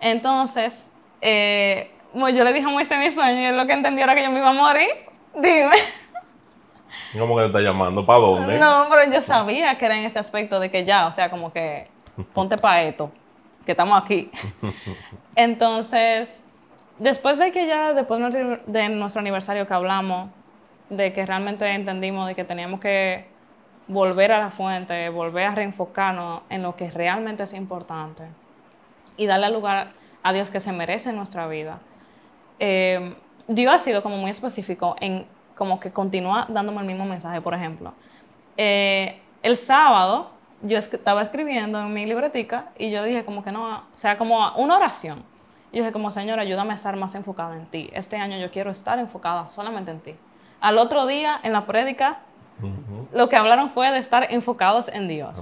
Entonces, 0.00 0.92
eh, 1.20 1.90
yo 2.14 2.44
le 2.44 2.52
dije 2.52 2.66
a 2.66 2.70
Moisés 2.70 2.98
mi 2.98 3.10
sueño 3.10 3.40
y 3.40 3.44
él 3.46 3.56
lo 3.56 3.66
que 3.66 3.72
entendió 3.72 4.04
era 4.04 4.14
que 4.14 4.22
yo 4.22 4.30
me 4.30 4.38
iba 4.38 4.50
a 4.50 4.52
morir. 4.52 4.88
Dime. 5.34 5.76
¿Cómo 7.18 7.36
que 7.36 7.42
te 7.42 7.46
está 7.48 7.60
llamando? 7.60 8.04
¿Para 8.04 8.20
dónde? 8.20 8.58
No, 8.58 8.86
pero 8.90 9.12
yo 9.12 9.22
sabía 9.22 9.76
que 9.76 9.86
era 9.86 9.98
en 9.98 10.04
ese 10.04 10.18
aspecto 10.18 10.60
de 10.60 10.70
que 10.70 10.84
ya, 10.84 11.06
o 11.06 11.12
sea, 11.12 11.30
como 11.30 11.52
que 11.52 11.88
ponte 12.32 12.56
para 12.56 12.82
esto, 12.82 13.10
que 13.64 13.72
estamos 13.72 14.02
aquí. 14.02 14.30
Entonces, 15.36 16.40
después 16.98 17.38
de 17.38 17.52
que 17.52 17.66
ya, 17.66 17.92
después 17.92 18.20
de 18.66 18.88
nuestro 18.88 19.20
aniversario 19.20 19.66
que 19.66 19.74
hablamos, 19.74 20.30
de 20.90 21.12
que 21.12 21.26
realmente 21.26 21.68
entendimos 21.68 22.26
de 22.28 22.34
que 22.34 22.44
teníamos 22.44 22.80
que 22.80 23.26
volver 23.86 24.32
a 24.32 24.38
la 24.38 24.50
fuente, 24.50 25.08
volver 25.08 25.46
a 25.46 25.54
reenfocarnos 25.54 26.42
en 26.50 26.62
lo 26.62 26.76
que 26.76 26.90
realmente 26.90 27.42
es 27.42 27.54
importante 27.54 28.24
y 29.16 29.26
darle 29.26 29.50
lugar 29.50 29.92
a 30.22 30.32
Dios 30.32 30.50
que 30.50 30.60
se 30.60 30.72
merece 30.72 31.10
en 31.10 31.16
nuestra 31.16 31.46
vida. 31.48 31.80
Eh, 32.58 33.14
Dios 33.46 33.74
ha 33.74 33.78
sido 33.78 34.02
como 34.02 34.18
muy 34.18 34.30
específico 34.30 34.96
en 35.00 35.26
como 35.58 35.80
que 35.80 35.90
continúa 35.90 36.46
dándome 36.48 36.80
el 36.80 36.86
mismo 36.86 37.04
mensaje, 37.04 37.40
por 37.40 37.52
ejemplo. 37.52 37.92
Eh, 38.56 39.20
el 39.42 39.56
sábado 39.56 40.30
yo 40.62 40.78
estaba 40.78 41.22
escribiendo 41.22 41.80
en 41.80 41.92
mi 41.92 42.06
libretica 42.06 42.70
y 42.78 42.90
yo 42.90 43.02
dije 43.02 43.24
como 43.24 43.42
que 43.42 43.50
no, 43.50 43.78
o 43.78 43.82
sea, 43.96 44.16
como 44.16 44.52
una 44.54 44.76
oración. 44.76 45.24
Yo 45.72 45.80
dije 45.80 45.92
como, 45.92 46.10
Señor, 46.12 46.38
ayúdame 46.38 46.72
a 46.72 46.74
estar 46.76 46.96
más 46.96 47.14
enfocada 47.16 47.56
en 47.56 47.66
ti. 47.66 47.90
Este 47.92 48.16
año 48.16 48.38
yo 48.38 48.50
quiero 48.50 48.70
estar 48.70 48.98
enfocada 48.98 49.48
solamente 49.48 49.90
en 49.90 50.00
ti. 50.00 50.14
Al 50.60 50.78
otro 50.78 51.06
día, 51.06 51.40
en 51.42 51.52
la 51.52 51.66
prédica, 51.66 52.20
lo 53.12 53.28
que 53.28 53.36
hablaron 53.36 53.70
fue 53.70 53.90
de 53.90 53.98
estar 53.98 54.32
enfocados 54.32 54.88
en 54.88 55.08
Dios. 55.08 55.38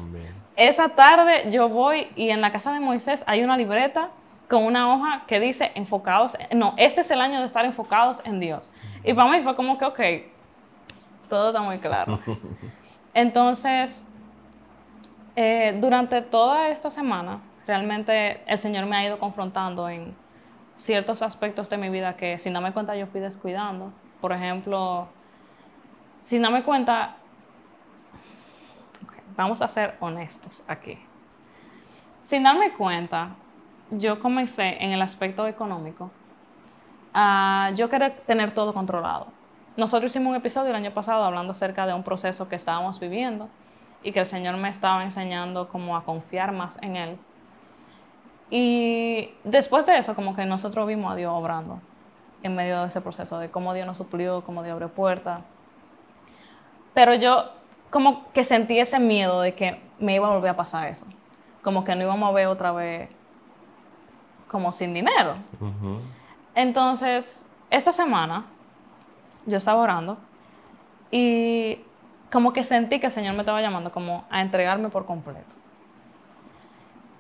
Esa 0.56 0.88
tarde 0.88 1.50
yo 1.52 1.68
voy 1.68 2.08
y 2.16 2.30
en 2.30 2.40
la 2.40 2.50
casa 2.50 2.72
de 2.72 2.80
Moisés 2.80 3.22
hay 3.26 3.44
una 3.44 3.56
libreta 3.56 4.08
con 4.48 4.64
una 4.64 4.94
hoja 4.94 5.24
que 5.26 5.40
dice 5.40 5.72
enfocados, 5.74 6.36
no, 6.54 6.74
este 6.76 7.00
es 7.00 7.10
el 7.10 7.20
año 7.20 7.40
de 7.40 7.46
estar 7.46 7.64
enfocados 7.64 8.24
en 8.24 8.40
Dios. 8.40 8.70
Y 9.04 9.12
para 9.12 9.30
mí 9.30 9.42
fue 9.42 9.56
como 9.56 9.76
que, 9.78 9.84
ok, 9.84 10.00
todo 11.28 11.48
está 11.48 11.60
muy 11.62 11.78
claro. 11.78 12.20
Entonces, 13.14 14.06
eh, 15.34 15.76
durante 15.80 16.22
toda 16.22 16.68
esta 16.68 16.90
semana, 16.90 17.40
realmente 17.66 18.42
el 18.46 18.58
Señor 18.58 18.86
me 18.86 18.96
ha 18.96 19.04
ido 19.04 19.18
confrontando 19.18 19.88
en 19.88 20.14
ciertos 20.76 21.22
aspectos 21.22 21.68
de 21.70 21.78
mi 21.78 21.88
vida 21.88 22.16
que 22.16 22.38
sin 22.38 22.52
darme 22.52 22.72
cuenta 22.72 22.94
yo 22.94 23.06
fui 23.06 23.20
descuidando. 23.20 23.92
Por 24.20 24.32
ejemplo, 24.32 25.08
sin 26.22 26.42
darme 26.42 26.62
cuenta, 26.62 27.16
vamos 29.36 29.60
a 29.62 29.68
ser 29.68 29.96
honestos 30.00 30.62
aquí. 30.68 30.98
Sin 32.24 32.42
darme 32.42 32.72
cuenta, 32.72 33.30
yo 33.90 34.20
comencé 34.20 34.82
en 34.82 34.92
el 34.92 35.02
aspecto 35.02 35.46
económico 35.46 36.10
a 37.14 37.70
yo 37.74 37.88
querer 37.88 38.20
tener 38.26 38.52
todo 38.52 38.74
controlado. 38.74 39.28
Nosotros 39.76 40.12
hicimos 40.12 40.30
un 40.30 40.36
episodio 40.36 40.70
el 40.70 40.76
año 40.76 40.92
pasado 40.92 41.24
hablando 41.24 41.52
acerca 41.52 41.86
de 41.86 41.94
un 41.94 42.02
proceso 42.02 42.48
que 42.48 42.56
estábamos 42.56 42.98
viviendo 42.98 43.48
y 44.02 44.12
que 44.12 44.20
el 44.20 44.26
Señor 44.26 44.56
me 44.56 44.68
estaba 44.68 45.02
enseñando 45.02 45.68
como 45.68 45.96
a 45.96 46.04
confiar 46.04 46.52
más 46.52 46.78
en 46.82 46.96
Él. 46.96 47.18
Y 48.50 49.30
después 49.44 49.86
de 49.86 49.98
eso, 49.98 50.14
como 50.14 50.36
que 50.36 50.44
nosotros 50.46 50.86
vimos 50.86 51.12
a 51.12 51.16
Dios 51.16 51.32
obrando 51.34 51.80
en 52.42 52.54
medio 52.54 52.82
de 52.82 52.88
ese 52.88 53.00
proceso, 53.00 53.38
de 53.38 53.50
cómo 53.50 53.74
Dios 53.74 53.86
nos 53.86 53.96
suplió, 53.96 54.42
cómo 54.44 54.62
Dios 54.62 54.74
abrió 54.74 54.88
puertas, 54.88 55.40
pero 56.94 57.14
yo 57.14 57.50
como 57.90 58.30
que 58.32 58.44
sentí 58.44 58.78
ese 58.78 58.98
miedo 58.98 59.40
de 59.40 59.54
que 59.54 59.80
me 59.98 60.14
iba 60.14 60.28
a 60.28 60.34
volver 60.34 60.50
a 60.50 60.56
pasar 60.56 60.88
eso. 60.88 61.04
Como 61.62 61.84
que 61.84 61.94
no 61.94 62.02
íbamos 62.02 62.28
a 62.30 62.32
ver 62.32 62.46
otra 62.46 62.72
vez 62.72 63.10
como 64.48 64.72
sin 64.72 64.94
dinero. 64.94 65.36
Entonces, 66.54 67.48
esta 67.70 67.92
semana 67.92 68.44
yo 69.46 69.56
estaba 69.56 69.80
orando 69.80 70.18
y 71.10 71.78
como 72.30 72.52
que 72.52 72.64
sentí 72.64 72.98
que 72.98 73.06
el 73.06 73.12
Señor 73.12 73.34
me 73.34 73.40
estaba 73.40 73.60
llamando 73.60 73.92
como 73.92 74.24
a 74.30 74.40
entregarme 74.40 74.88
por 74.88 75.06
completo. 75.06 75.54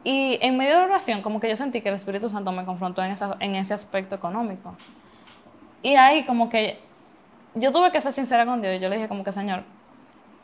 Y 0.04 0.38
en 0.40 0.56
medio 0.56 0.74
de 0.74 0.80
la 0.82 0.86
oración, 0.86 1.20
como 1.20 1.40
que 1.40 1.48
yo 1.48 1.56
sentí 1.56 1.80
que 1.80 1.88
el 1.88 1.96
Espíritu 1.96 2.30
Santo 2.30 2.52
me 2.52 2.64
confrontó 2.64 3.02
en, 3.02 3.16
en 3.40 3.56
ese 3.56 3.74
aspecto 3.74 4.14
económico. 4.14 4.74
Y 5.82 5.94
ahí 5.96 6.24
como 6.24 6.48
que 6.48 6.80
yo 7.54 7.72
tuve 7.72 7.90
que 7.90 8.00
ser 8.00 8.12
sincera 8.12 8.46
con 8.46 8.62
Dios 8.62 8.76
y 8.76 8.78
yo 8.78 8.88
le 8.88 8.96
dije 8.96 9.08
como 9.08 9.24
que, 9.24 9.32
Señor, 9.32 9.64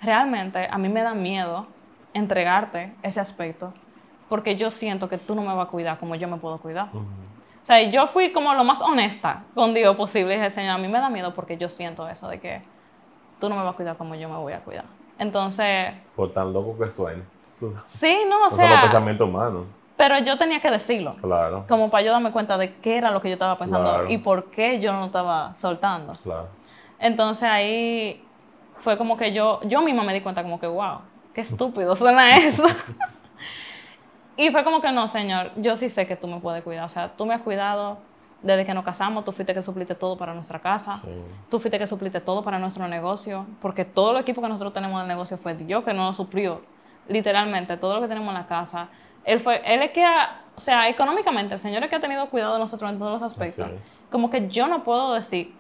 realmente 0.01 0.69
a 0.71 0.79
mí 0.79 0.89
me 0.89 1.03
da 1.03 1.15
miedo 1.15 1.67
entregarte 2.13 2.93
ese 3.03 3.21
aspecto 3.21 3.73
porque 4.33 4.57
yo 4.57 4.71
siento 4.71 5.11
que 5.11 5.19
tú 5.19 5.35
no 5.35 5.43
me 5.43 5.55
vas 5.55 5.69
a 5.69 5.71
cuidar 5.71 5.99
como 5.99 6.15
yo 6.15 6.27
me 6.27 6.39
puedo 6.39 6.57
cuidar. 6.57 6.89
O 6.95 7.67
sea, 7.67 7.83
yo 7.83 8.07
fui 8.07 8.33
como 8.33 8.55
lo 8.55 8.65
más 8.65 8.81
honesta 8.81 9.43
con 9.55 9.75
Dios 9.75 9.95
posible 9.95 10.33
y 10.33 10.37
dije, 10.39 10.49
Señor, 10.49 10.77
a 10.77 10.79
mí 10.79 10.89
me 10.89 11.01
da 11.01 11.11
miedo 11.11 11.35
porque 11.35 11.59
yo 11.59 11.69
siento 11.69 12.09
eso 12.09 12.27
de 12.29 12.41
que 12.41 12.63
tú 13.39 13.51
no 13.51 13.57
me 13.57 13.63
vas 13.63 13.75
a 13.75 13.77
cuidar 13.77 13.99
como 13.99 14.15
yo 14.15 14.31
me 14.31 14.39
voy 14.39 14.55
a 14.55 14.61
cuidar. 14.61 14.87
Entonces... 15.19 15.93
Por 16.17 16.33
tan 16.33 16.51
loco 16.51 16.79
que 16.83 16.91
suene. 16.91 17.23
Sí, 17.85 18.21
no, 18.27 18.47
o 18.47 18.49
sea... 18.49 18.81
pensamiento 18.85 19.27
humano. 19.27 19.67
Pero 19.99 20.19
yo 20.21 20.39
tenía 20.39 20.63
que 20.63 20.71
decirlo. 20.71 21.15
Claro. 21.21 21.67
Como 21.69 21.91
para 21.91 22.03
yo 22.03 22.13
darme 22.13 22.33
cuenta 22.33 22.57
de 22.57 22.77
qué 22.77 22.97
era 22.97 23.11
lo 23.11 23.21
que 23.21 23.29
yo 23.29 23.35
estaba 23.35 23.59
pensando 23.59 24.09
y 24.09 24.17
por 24.17 24.47
qué 24.47 24.81
yo 24.81 24.95
no 24.95 25.05
estaba 25.05 25.55
soltando. 25.55 26.15
Claro. 26.23 26.49
Entonces 26.99 27.43
ahí 27.43 28.25
fue 28.79 28.97
como 28.97 29.19
que 29.19 29.35
yo, 29.35 29.61
yo 29.65 29.83
misma 29.83 30.05
me 30.05 30.15
di 30.15 30.23
cuenta 30.23 30.43
como 30.43 30.59
que, 30.59 30.69
wow, 30.69 31.01
qué 31.35 31.41
estúpido 31.43 31.95
suena 31.95 32.39
eso. 32.39 32.65
y 34.37 34.51
fue 34.51 34.65
como 34.65 34.81
que 34.81 34.91
no, 34.93 35.09
Señor, 35.09 35.51
yo 35.57 35.77
sí 35.77 35.89
sé 35.89 36.07
que 36.07 36.17
tú 36.17 36.27
me 36.27 36.41
puedes 36.41 36.63
cuidar. 36.63 36.85
O 36.85 36.89
sea, 36.89 37.09
tú 37.17 37.27
me 37.27 37.35
has 37.35 37.43
cuidado 37.43 37.99
desde 38.43 38.65
que 38.65 38.75
nos 38.75 38.85
casamos, 38.85 39.25
tú 39.25 39.33
fuiste 39.33 39.55
que 39.55 39.63
supliste 39.63 39.95
todo 39.95 40.17
para 40.17 40.35
nuestra 40.35 40.59
casa, 40.59 41.01
tú 41.49 41.61
fuiste 41.61 41.79
que 41.79 41.87
supliste 41.87 42.21
todo 42.21 42.43
para 42.43 42.59
nuestro 42.59 42.89
negocio, 42.89 43.47
porque 43.61 43.85
todo 43.85 44.13
el 44.13 44.19
equipo 44.19 44.43
que 44.43 44.49
nosotros 44.49 44.73
tenemos 44.73 44.97
en 44.97 45.03
el 45.03 45.09
negocio 45.09 45.39
fue 45.39 45.55
Dios 45.55 45.85
que 45.85 45.95
nos 45.95 46.07
lo 46.07 46.13
suplió, 46.13 46.61
literalmente, 47.09 47.77
todo 47.77 47.95
lo 47.95 48.01
que 48.01 48.09
tenemos 48.09 48.29
en 48.29 48.35
la 48.35 48.47
casa. 48.47 48.89
Él 49.25 49.39
fue, 49.39 49.63
él 49.65 49.83
es 49.83 49.93
que, 49.93 50.05
o 50.57 50.61
sea, 50.61 50.89
económicamente, 50.89 51.55
el 51.55 51.61
Señor 51.61 51.85
es 51.85 51.91
que 51.91 51.97
ha 51.97 52.01
tenido 52.01 52.29
cuidado 52.31 52.55
de 52.55 52.59
nosotros 52.59 52.91
en 52.91 52.99
todos 52.99 53.13
los 53.13 53.23
aspectos. 53.23 53.71
Como 54.11 54.29
que 54.29 54.49
yo 54.49 54.67
no 54.67 54.83
puedo 54.83 55.15
decir, 55.15 55.55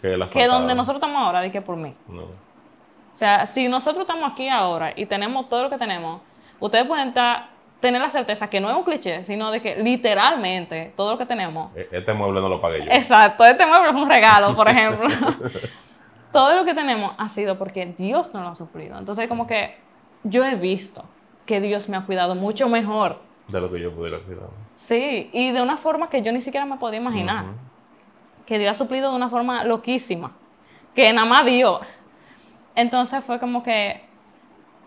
que, 0.00 0.46
donde 0.46 0.74
nosotros 0.74 0.96
estamos 0.96 1.22
ahora, 1.22 1.40
di 1.42 1.50
que 1.50 1.62
por 1.62 1.76
mí. 1.76 1.94
O 2.08 3.16
sea, 3.16 3.46
si 3.46 3.68
nosotros 3.68 4.00
estamos 4.02 4.30
aquí 4.30 4.48
ahora 4.48 4.92
y 4.94 5.06
tenemos 5.06 5.48
todo 5.48 5.62
lo 5.62 5.70
que 5.70 5.78
tenemos, 5.78 6.20
ustedes 6.60 6.86
pueden 6.86 7.08
estar, 7.08 7.48
tener 7.80 8.00
la 8.00 8.10
certeza 8.10 8.48
que 8.48 8.60
no 8.60 8.70
es 8.70 8.76
un 8.76 8.84
cliché, 8.84 9.22
sino 9.22 9.50
de 9.50 9.60
que 9.60 9.76
literalmente 9.76 10.92
todo 10.96 11.12
lo 11.12 11.18
que 11.18 11.26
tenemos. 11.26 11.74
E- 11.76 11.88
Este 11.92 12.12
mueble 12.14 12.40
no 12.40 12.48
lo 12.48 12.60
pagué 12.60 12.84
yo. 12.84 12.90
Exacto, 12.90 13.44
este 13.44 13.66
mueble 13.66 13.90
es 13.90 13.94
un 13.94 14.08
regalo, 14.08 14.54
por 14.56 14.68
ejemplo. 14.68 15.06
todo 16.32 16.54
lo 16.54 16.64
que 16.64 16.74
tenemos 16.74 17.12
ha 17.18 17.28
sido 17.28 17.58
porque 17.58 17.86
Dios 17.86 18.32
nos 18.34 18.42
lo 18.42 18.48
ha 18.50 18.54
suplido. 18.54 18.98
Entonces, 18.98 19.28
como 19.28 19.46
que 19.46 19.76
yo 20.24 20.44
he 20.44 20.54
visto 20.54 21.04
que 21.44 21.60
Dios 21.60 21.88
me 21.88 21.96
ha 21.96 22.02
cuidado 22.02 22.34
mucho 22.34 22.68
mejor. 22.68 23.20
De 23.48 23.60
lo 23.60 23.70
que 23.70 23.80
yo 23.80 23.92
pudiera 23.94 24.18
cuidar. 24.20 24.48
Sí, 24.74 25.30
y 25.32 25.52
de 25.52 25.62
una 25.62 25.76
forma 25.76 26.10
que 26.10 26.20
yo 26.22 26.32
ni 26.32 26.42
siquiera 26.42 26.66
me 26.66 26.76
podía 26.78 26.98
imaginar. 26.98 27.44
Que 28.44 28.58
Dios 28.58 28.72
ha 28.72 28.74
suplido 28.74 29.10
de 29.10 29.16
una 29.16 29.28
forma 29.28 29.64
loquísima. 29.64 30.32
Que 30.94 31.12
nada 31.12 31.26
más 31.28 31.44
Dios. 31.46 31.80
Entonces 32.74 33.22
fue 33.24 33.38
como 33.38 33.62
que 33.62 34.02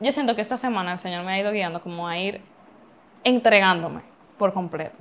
yo 0.02 0.12
siento 0.12 0.36
que 0.36 0.42
esta 0.42 0.58
semana 0.58 0.94
el 0.94 1.00
Señor 1.00 1.24
me 1.24 1.32
ha 1.34 1.40
ido 1.40 1.52
guiando 1.52 1.82
como 1.82 2.08
a 2.08 2.18
ir 2.18 2.42
entregándome 3.24 4.02
por 4.38 4.54
completo. 4.54 5.00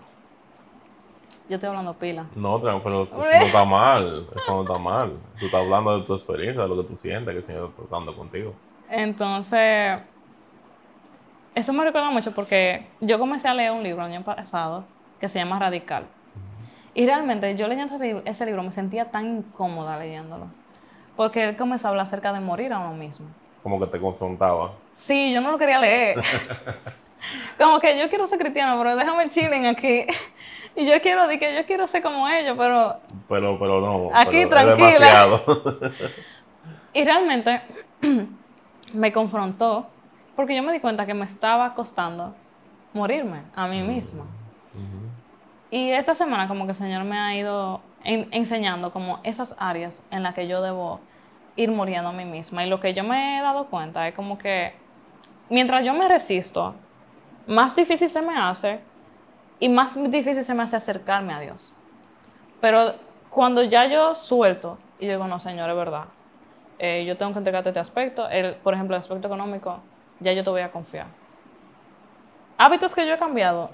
Yo 1.48 1.54
estoy 1.54 1.68
hablando 1.68 1.94
pila. 1.94 2.26
No, 2.34 2.60
pero 2.60 3.04
eso 3.04 3.16
no 3.16 3.24
está 3.46 3.64
mal. 3.64 4.26
Eso 4.36 4.54
no 4.54 4.62
está 4.62 4.78
mal. 4.78 5.12
Tú 5.38 5.46
estás 5.46 5.62
hablando 5.62 5.98
de 5.98 6.04
tu 6.04 6.14
experiencia, 6.14 6.62
de 6.62 6.68
lo 6.68 6.76
que 6.76 6.88
tú 6.88 6.96
sientes 6.96 7.32
que 7.32 7.38
el 7.38 7.44
Señor 7.44 7.70
está 7.70 7.82
tratando 7.82 8.14
contigo. 8.14 8.54
Entonces, 8.90 9.98
eso 11.54 11.72
me 11.72 11.84
recuerda 11.84 12.10
mucho 12.10 12.32
porque 12.32 12.86
yo 13.00 13.18
comencé 13.18 13.48
a 13.48 13.54
leer 13.54 13.72
un 13.72 13.82
libro 13.82 14.04
el 14.04 14.12
año 14.12 14.24
pasado 14.24 14.84
que 15.18 15.28
se 15.28 15.38
llama 15.38 15.58
Radical. 15.58 16.04
Y 16.94 17.06
realmente 17.06 17.56
yo 17.56 17.66
leyendo 17.68 17.94
ese, 17.94 18.22
ese 18.24 18.46
libro 18.46 18.62
me 18.62 18.70
sentía 18.70 19.10
tan 19.10 19.38
incómoda 19.38 19.98
leyéndolo. 19.98 20.46
Porque 21.16 21.48
él 21.48 21.56
comenzó 21.56 21.88
a 21.88 21.90
hablar 21.90 22.04
acerca 22.04 22.32
de 22.32 22.40
morir 22.40 22.72
a 22.72 22.78
uno 22.78 22.94
mismo. 22.94 23.26
Como 23.62 23.78
que 23.80 23.86
te 23.86 24.00
confrontaba. 24.00 24.72
Sí, 24.92 25.32
yo 25.32 25.40
no 25.40 25.50
lo 25.52 25.58
quería 25.58 25.78
leer. 25.78 26.18
como 27.58 27.80
que 27.80 27.98
yo 27.98 28.08
quiero 28.08 28.26
ser 28.26 28.38
cristiano, 28.38 28.76
pero 28.78 28.96
déjame 28.96 29.28
chilling 29.28 29.66
aquí. 29.66 30.06
y 30.76 30.86
yo 30.86 31.00
quiero, 31.02 31.26
di 31.28 31.38
que 31.38 31.54
yo 31.54 31.66
quiero 31.66 31.86
ser 31.86 32.02
como 32.02 32.28
ellos, 32.28 32.56
pero 32.56 32.96
Pero, 33.28 33.58
pero 33.58 33.80
no. 33.80 34.10
Aquí, 34.14 34.46
pero 34.46 34.76
tranquila. 34.76 35.40
Y 36.94 37.04
realmente 37.04 37.60
me 38.94 39.12
confrontó 39.12 39.86
porque 40.34 40.56
yo 40.56 40.62
me 40.62 40.72
di 40.72 40.80
cuenta 40.80 41.04
que 41.06 41.14
me 41.14 41.24
estaba 41.26 41.74
costando 41.74 42.34
morirme 42.94 43.42
a 43.54 43.66
mí 43.68 43.82
misma. 43.82 44.24
Y 45.70 45.90
esta 45.90 46.14
semana 46.14 46.48
como 46.48 46.64
que 46.64 46.70
el 46.70 46.76
Señor 46.76 47.04
me 47.04 47.18
ha 47.18 47.36
ido 47.36 47.80
en- 48.04 48.28
enseñando 48.32 48.90
como 48.90 49.20
esas 49.22 49.54
áreas 49.58 50.02
en 50.10 50.22
las 50.22 50.34
que 50.34 50.48
yo 50.48 50.62
debo 50.62 51.00
ir 51.58 51.70
muriendo 51.70 52.08
a 52.08 52.12
mí 52.12 52.24
misma. 52.24 52.64
Y 52.64 52.68
lo 52.68 52.80
que 52.80 52.94
yo 52.94 53.04
me 53.04 53.38
he 53.38 53.42
dado 53.42 53.66
cuenta 53.66 54.06
es 54.06 54.14
como 54.14 54.38
que 54.38 54.72
mientras 55.50 55.84
yo 55.84 55.92
me 55.92 56.08
resisto, 56.08 56.74
más 57.46 57.74
difícil 57.74 58.08
se 58.08 58.22
me 58.22 58.38
hace 58.38 58.80
y 59.58 59.68
más 59.68 60.00
difícil 60.10 60.44
se 60.44 60.54
me 60.54 60.62
hace 60.62 60.76
acercarme 60.76 61.34
a 61.34 61.40
Dios. 61.40 61.72
Pero 62.60 62.94
cuando 63.30 63.62
ya 63.64 63.86
yo 63.86 64.14
suelto 64.14 64.78
y 65.00 65.08
digo, 65.08 65.26
no, 65.26 65.40
Señor, 65.40 65.68
es 65.68 65.76
verdad, 65.76 66.04
eh, 66.78 67.04
yo 67.06 67.16
tengo 67.16 67.32
que 67.32 67.38
entregarte 67.38 67.70
este 67.70 67.80
aspecto, 67.80 68.28
el, 68.28 68.54
por 68.54 68.74
ejemplo, 68.74 68.94
el 68.94 69.00
aspecto 69.00 69.26
económico, 69.26 69.80
ya 70.20 70.32
yo 70.32 70.44
te 70.44 70.50
voy 70.50 70.60
a 70.60 70.70
confiar. 70.70 71.06
Hábitos 72.56 72.94
que 72.94 73.04
yo 73.04 73.14
he 73.14 73.18
cambiado, 73.18 73.70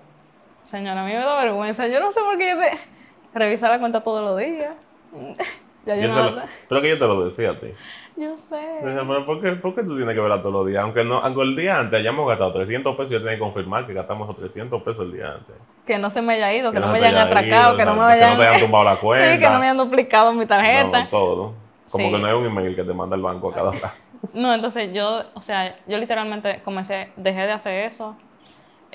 Señor, 0.65 0.97
a 0.97 1.05
mí 1.05 1.13
me 1.13 1.19
da 1.19 1.37
vergüenza. 1.37 1.87
Yo 1.87 2.01
no 2.01 2.13
sé 2.13 2.21
por 2.21 2.39
qué 2.39 2.51
yo 2.51 2.59
te... 2.59 3.39
revisar 3.39 3.71
la 3.71 3.79
cuenta 3.79 4.03
todos 4.03 4.23
los 4.23 4.39
días. 4.39 4.75
ya 5.87 5.97
yo 5.97 6.03
Yo 6.03 6.09
no... 6.15 6.31
lo- 6.31 6.43
pero 6.69 6.81
que 6.83 6.89
yo 6.91 6.99
te 6.99 7.07
lo 7.07 7.25
decía 7.27 7.51
a 7.51 7.61
ti. 7.61 7.69
Yo 8.17 8.37
sé. 8.37 8.79
Yo 8.83 8.87
decía, 8.89 9.03
pero 9.07 9.27
¿por 9.27 9.41
qué, 9.41 9.51
por 9.53 9.75
qué 9.75 9.83
tú 9.83 9.97
tienes 9.97 10.15
que 10.15 10.21
verla 10.21 10.39
todos 10.41 10.53
los 10.53 10.67
días? 10.67 10.83
Aunque 10.83 11.05
no, 11.05 11.17
aunque 11.19 11.43
el 11.43 11.57
día 11.57 11.79
antes 11.79 12.01
hayamos 12.01 12.29
gastado 12.29 12.53
300 12.53 12.97
pesos, 12.97 13.11
yo 13.11 13.19
tenía 13.19 13.35
que 13.35 13.39
confirmar 13.41 13.87
que 13.87 13.93
gastamos 13.95 14.29
esos 14.29 14.41
300 14.41 14.83
pesos 14.83 15.01
el 15.05 15.13
día 15.13 15.33
antes. 15.35 15.55
Que 15.87 15.99
no 15.99 16.11
se 16.11 16.23
me 16.23 16.35
haya 16.35 16.53
ido, 16.55 16.73
que, 16.73 16.81
no, 16.81 16.89
me 16.89 16.99
hayan 16.99 17.11
haya 17.15 17.23
atracado, 17.25 17.69
ido, 17.71 17.77
que 17.79 17.85
no 17.85 17.93
me 17.95 18.01
vayan... 18.01 18.31
Que 18.31 18.37
no 18.37 18.41
te 18.43 18.49
hayan 18.49 18.61
tumbado 18.61 18.85
la 18.85 18.97
cuenta. 18.97 19.31
sí, 19.33 19.39
que 19.39 19.45
no 19.51 19.59
me 19.59 19.65
hayan 19.67 19.77
duplicado 19.79 20.33
mi 20.33 20.47
tarjeta. 20.47 21.05
No, 21.05 21.09
todo. 21.09 21.55
Como 21.91 22.05
Sí. 22.07 22.11
que 22.13 22.19
no 22.19 22.27
hay 22.27 22.33
un 22.33 22.47
email 22.47 22.75
que 22.75 22.83
te 22.85 22.95
manda 22.95 23.15
el 23.17 23.23
banco 23.23 23.51
a 23.51 23.55
cada 23.55 23.73
rato. 23.73 23.89
No, 24.33 24.55
entonces 24.55 24.91
yo, 24.95 25.23
o 25.35 25.41
sea, 25.43 25.77
yo 25.87 25.99
literalmente 25.99 26.63
comencé, 26.65 27.11
dejé 27.17 27.43
de 27.43 27.53
hacer 27.53 27.85
eso, 27.85 28.17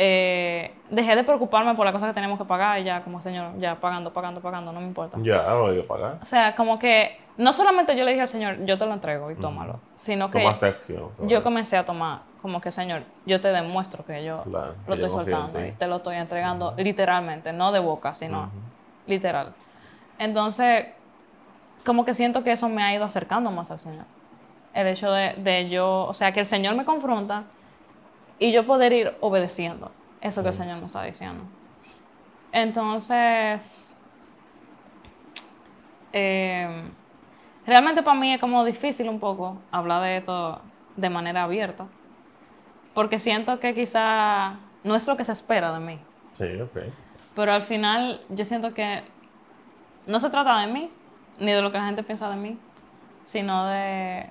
eh, 0.01 0.71
dejé 0.89 1.13
de 1.13 1.25
preocuparme 1.25 1.75
por 1.75 1.83
las 1.83 1.91
cosas 1.91 2.11
que 2.11 2.13
tenemos 2.13 2.39
que 2.39 2.45
pagar 2.45 2.79
y 2.79 2.85
ya, 2.85 3.01
como 3.01 3.19
señor, 3.19 3.59
ya 3.59 3.75
pagando, 3.75 4.13
pagando, 4.13 4.39
pagando, 4.39 4.71
no 4.71 4.79
me 4.79 4.87
importa. 4.87 5.17
ya, 5.21 5.51
hay 5.51 5.75
que 5.75 5.83
pagar. 5.83 6.19
O 6.21 6.25
sea, 6.25 6.55
como 6.55 6.79
que 6.79 7.19
no 7.35 7.51
solamente 7.51 7.97
yo 7.97 8.05
le 8.05 8.11
dije 8.11 8.21
al 8.21 8.29
señor, 8.29 8.63
yo 8.63 8.77
te 8.77 8.85
lo 8.85 8.93
entrego 8.93 9.29
y 9.29 9.35
tómalo, 9.35 9.81
sino 9.95 10.31
que 10.31 10.39
Tomaste 10.39 10.67
acción. 10.67 11.09
yo 11.23 11.43
comencé 11.43 11.75
a 11.75 11.85
tomar, 11.85 12.21
como 12.41 12.61
que 12.61 12.71
señor, 12.71 13.03
yo 13.25 13.41
te 13.41 13.49
demuestro 13.49 14.05
que 14.05 14.23
yo 14.23 14.43
Claro, 14.43 14.75
lo 14.87 14.95
que 14.95 15.01
estoy 15.01 15.09
soltando 15.09 15.65
y 15.65 15.73
te 15.73 15.85
lo 15.85 15.97
estoy 15.97 16.15
entregando 16.15 16.73
literalmente, 16.77 17.51
no 17.51 17.73
de 17.73 17.79
boca, 17.79 18.15
sino 18.15 18.49
literal. 19.05 19.51
Entonces, 20.17 20.85
como 21.85 22.05
que 22.05 22.13
siento 22.13 22.41
que 22.41 22.53
eso 22.53 22.69
me 22.69 22.83
ha 22.83 22.93
ido 22.93 23.03
acercando 23.03 23.51
más 23.51 23.69
al 23.69 23.79
Señor. 23.79 24.05
El 24.73 24.87
hecho 24.87 25.11
de, 25.11 25.33
de 25.33 25.67
yo, 25.69 26.05
o 26.05 26.13
sea, 26.13 26.31
que 26.31 26.39
el 26.39 26.45
Señor 26.45 26.75
me 26.75 26.85
confronta 26.85 27.43
y 28.39 28.51
yo 28.51 28.65
poder 28.65 28.93
ir 28.93 29.17
obedeciendo 29.19 29.91
eso 30.21 30.41
que 30.41 30.49
el 30.49 30.53
Señor 30.53 30.79
me 30.79 30.85
está 30.85 31.03
diciendo. 31.03 31.43
Entonces, 32.51 33.95
eh, 36.13 36.83
realmente 37.65 38.01
para 38.01 38.19
mí 38.19 38.33
es 38.33 38.39
como 38.39 38.65
difícil 38.65 39.07
un 39.09 39.19
poco 39.19 39.59
hablar 39.71 40.03
de 40.03 40.17
esto 40.17 40.61
de 40.95 41.09
manera 41.09 41.43
abierta, 41.43 41.85
porque 42.93 43.19
siento 43.19 43.59
que 43.59 43.75
quizá 43.75 44.55
no 44.83 44.95
es 44.95 45.07
lo 45.07 45.15
que 45.15 45.23
se 45.23 45.31
espera 45.31 45.71
de 45.71 45.79
mí. 45.79 45.99
Sí, 46.33 46.59
ok. 46.59 46.77
Pero 47.35 47.53
al 47.53 47.61
final 47.61 48.21
yo 48.29 48.43
siento 48.45 48.73
que 48.73 49.03
no 50.07 50.19
se 50.19 50.29
trata 50.29 50.59
de 50.59 50.67
mí, 50.67 50.89
ni 51.37 51.51
de 51.51 51.61
lo 51.61 51.71
que 51.71 51.77
la 51.77 51.85
gente 51.85 52.03
piensa 52.03 52.29
de 52.29 52.35
mí, 52.35 52.57
sino 53.23 53.67
de, 53.67 54.29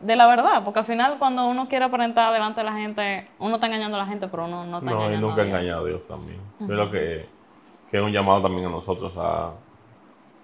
de 0.00 0.16
la 0.16 0.26
verdad. 0.26 0.64
Porque 0.64 0.80
al 0.80 0.84
final 0.86 1.18
cuando 1.18 1.46
uno 1.48 1.68
quiere 1.68 1.84
aparentar 1.84 2.32
delante 2.32 2.60
de 2.60 2.64
la 2.66 2.72
gente, 2.72 3.28
uno 3.38 3.54
está 3.56 3.66
engañando 3.66 3.96
a 3.96 4.00
la 4.00 4.06
gente, 4.06 4.28
pero 4.28 4.44
uno 4.46 4.64
no 4.66 4.78
está 4.78 4.90
No, 4.90 4.96
y 4.96 5.04
engañando 5.04 5.28
nunca 5.28 5.42
a 5.42 5.44
Dios. 5.44 5.54
engañar 5.56 5.78
a 5.78 5.84
Dios 5.84 6.06
también. 6.06 6.40
Yo 6.60 6.66
creo 6.66 6.90
que, 6.90 7.26
que 7.90 7.96
es 7.98 8.02
un 8.02 8.12
llamado 8.12 8.42
también 8.42 8.66
a 8.66 8.70
nosotros, 8.70 9.12
a, 9.16 9.52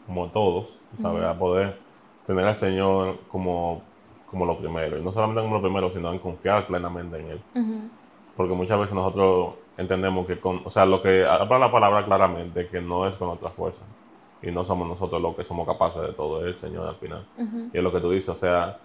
como 0.07 0.29
todos, 0.29 0.67
¿sabes? 1.01 1.25
A 1.25 1.39
poder 1.39 1.79
tener 2.27 2.47
al 2.47 2.57
Señor 2.57 3.19
como, 3.29 3.83
como 4.31 4.47
lo 4.47 4.59
primero. 4.59 4.99
Y 4.99 5.03
no 5.03 5.13
solamente 5.13 5.43
como 5.43 5.57
lo 5.57 5.63
primero, 5.63 5.91
sino 5.93 6.13
en 6.13 6.19
confiar 6.19 6.67
plenamente 6.67 7.19
en 7.19 7.31
Él. 7.31 7.41
Porque 8.37 8.55
muchas 8.55 8.79
veces 8.79 8.95
nosotros 8.95 9.55
entendemos 9.79 10.27
que, 10.27 10.39
con, 10.41 10.63
o 10.65 10.71
sea, 10.71 10.87
lo 10.87 11.01
que 11.03 11.25
habla 11.25 11.59
la 11.59 11.73
palabra 11.73 12.05
claramente, 12.05 12.69
que 12.69 12.81
no 12.81 13.07
es 13.07 13.15
con 13.17 13.29
nuestra 13.29 13.51
fuerza. 13.51 13.83
Y 14.43 14.51
no 14.51 14.65
somos 14.65 14.87
nosotros 14.87 15.21
los 15.23 15.35
que 15.35 15.43
somos 15.45 15.67
capaces 15.67 16.03
de 16.03 16.13
todo, 16.13 16.41
es 16.47 16.55
el 16.55 16.59
Señor 16.59 16.87
al 16.87 16.97
final. 16.97 17.27
Y 17.73 17.77
es 17.79 17.83
lo 17.83 17.91
que 17.93 18.01
tú 18.01 18.11
dices, 18.11 18.29
o 18.29 18.35
sea, 18.35 18.79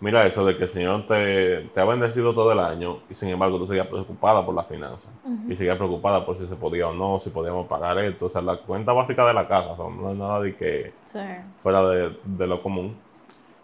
mira 0.00 0.26
eso 0.26 0.44
de 0.46 0.56
que 0.56 0.64
el 0.64 0.68
Señor 0.68 1.06
te, 1.06 1.62
te 1.74 1.80
ha 1.80 1.84
bendecido 1.84 2.34
todo 2.34 2.52
el 2.52 2.58
año 2.60 2.98
y 3.10 3.14
sin 3.14 3.28
embargo 3.30 3.58
tú 3.58 3.66
seguías 3.66 3.86
preocupada 3.88 4.44
por 4.44 4.54
la 4.54 4.64
finanza. 4.64 5.08
Y 5.48 5.56
seguías 5.56 5.76
preocupada 5.76 6.24
por 6.24 6.36
si 6.38 6.46
se 6.46 6.56
podía 6.56 6.88
o 6.88 6.94
no, 6.94 7.18
si 7.20 7.30
podíamos 7.30 7.66
pagar 7.66 7.98
esto. 7.98 8.26
O 8.26 8.30
sea, 8.30 8.42
la 8.42 8.56
cuenta 8.58 8.92
básica 8.92 9.26
de 9.26 9.34
la 9.34 9.48
casa, 9.48 9.70
o 9.72 9.76
sea, 9.76 9.96
no 10.02 10.10
es 10.10 10.16
nada 10.16 10.40
de 10.40 10.54
que 10.56 10.92
Sí. 11.04 11.18
fuera 11.58 11.82
de, 11.88 12.16
de 12.24 12.46
lo 12.46 12.62
común. 12.62 12.96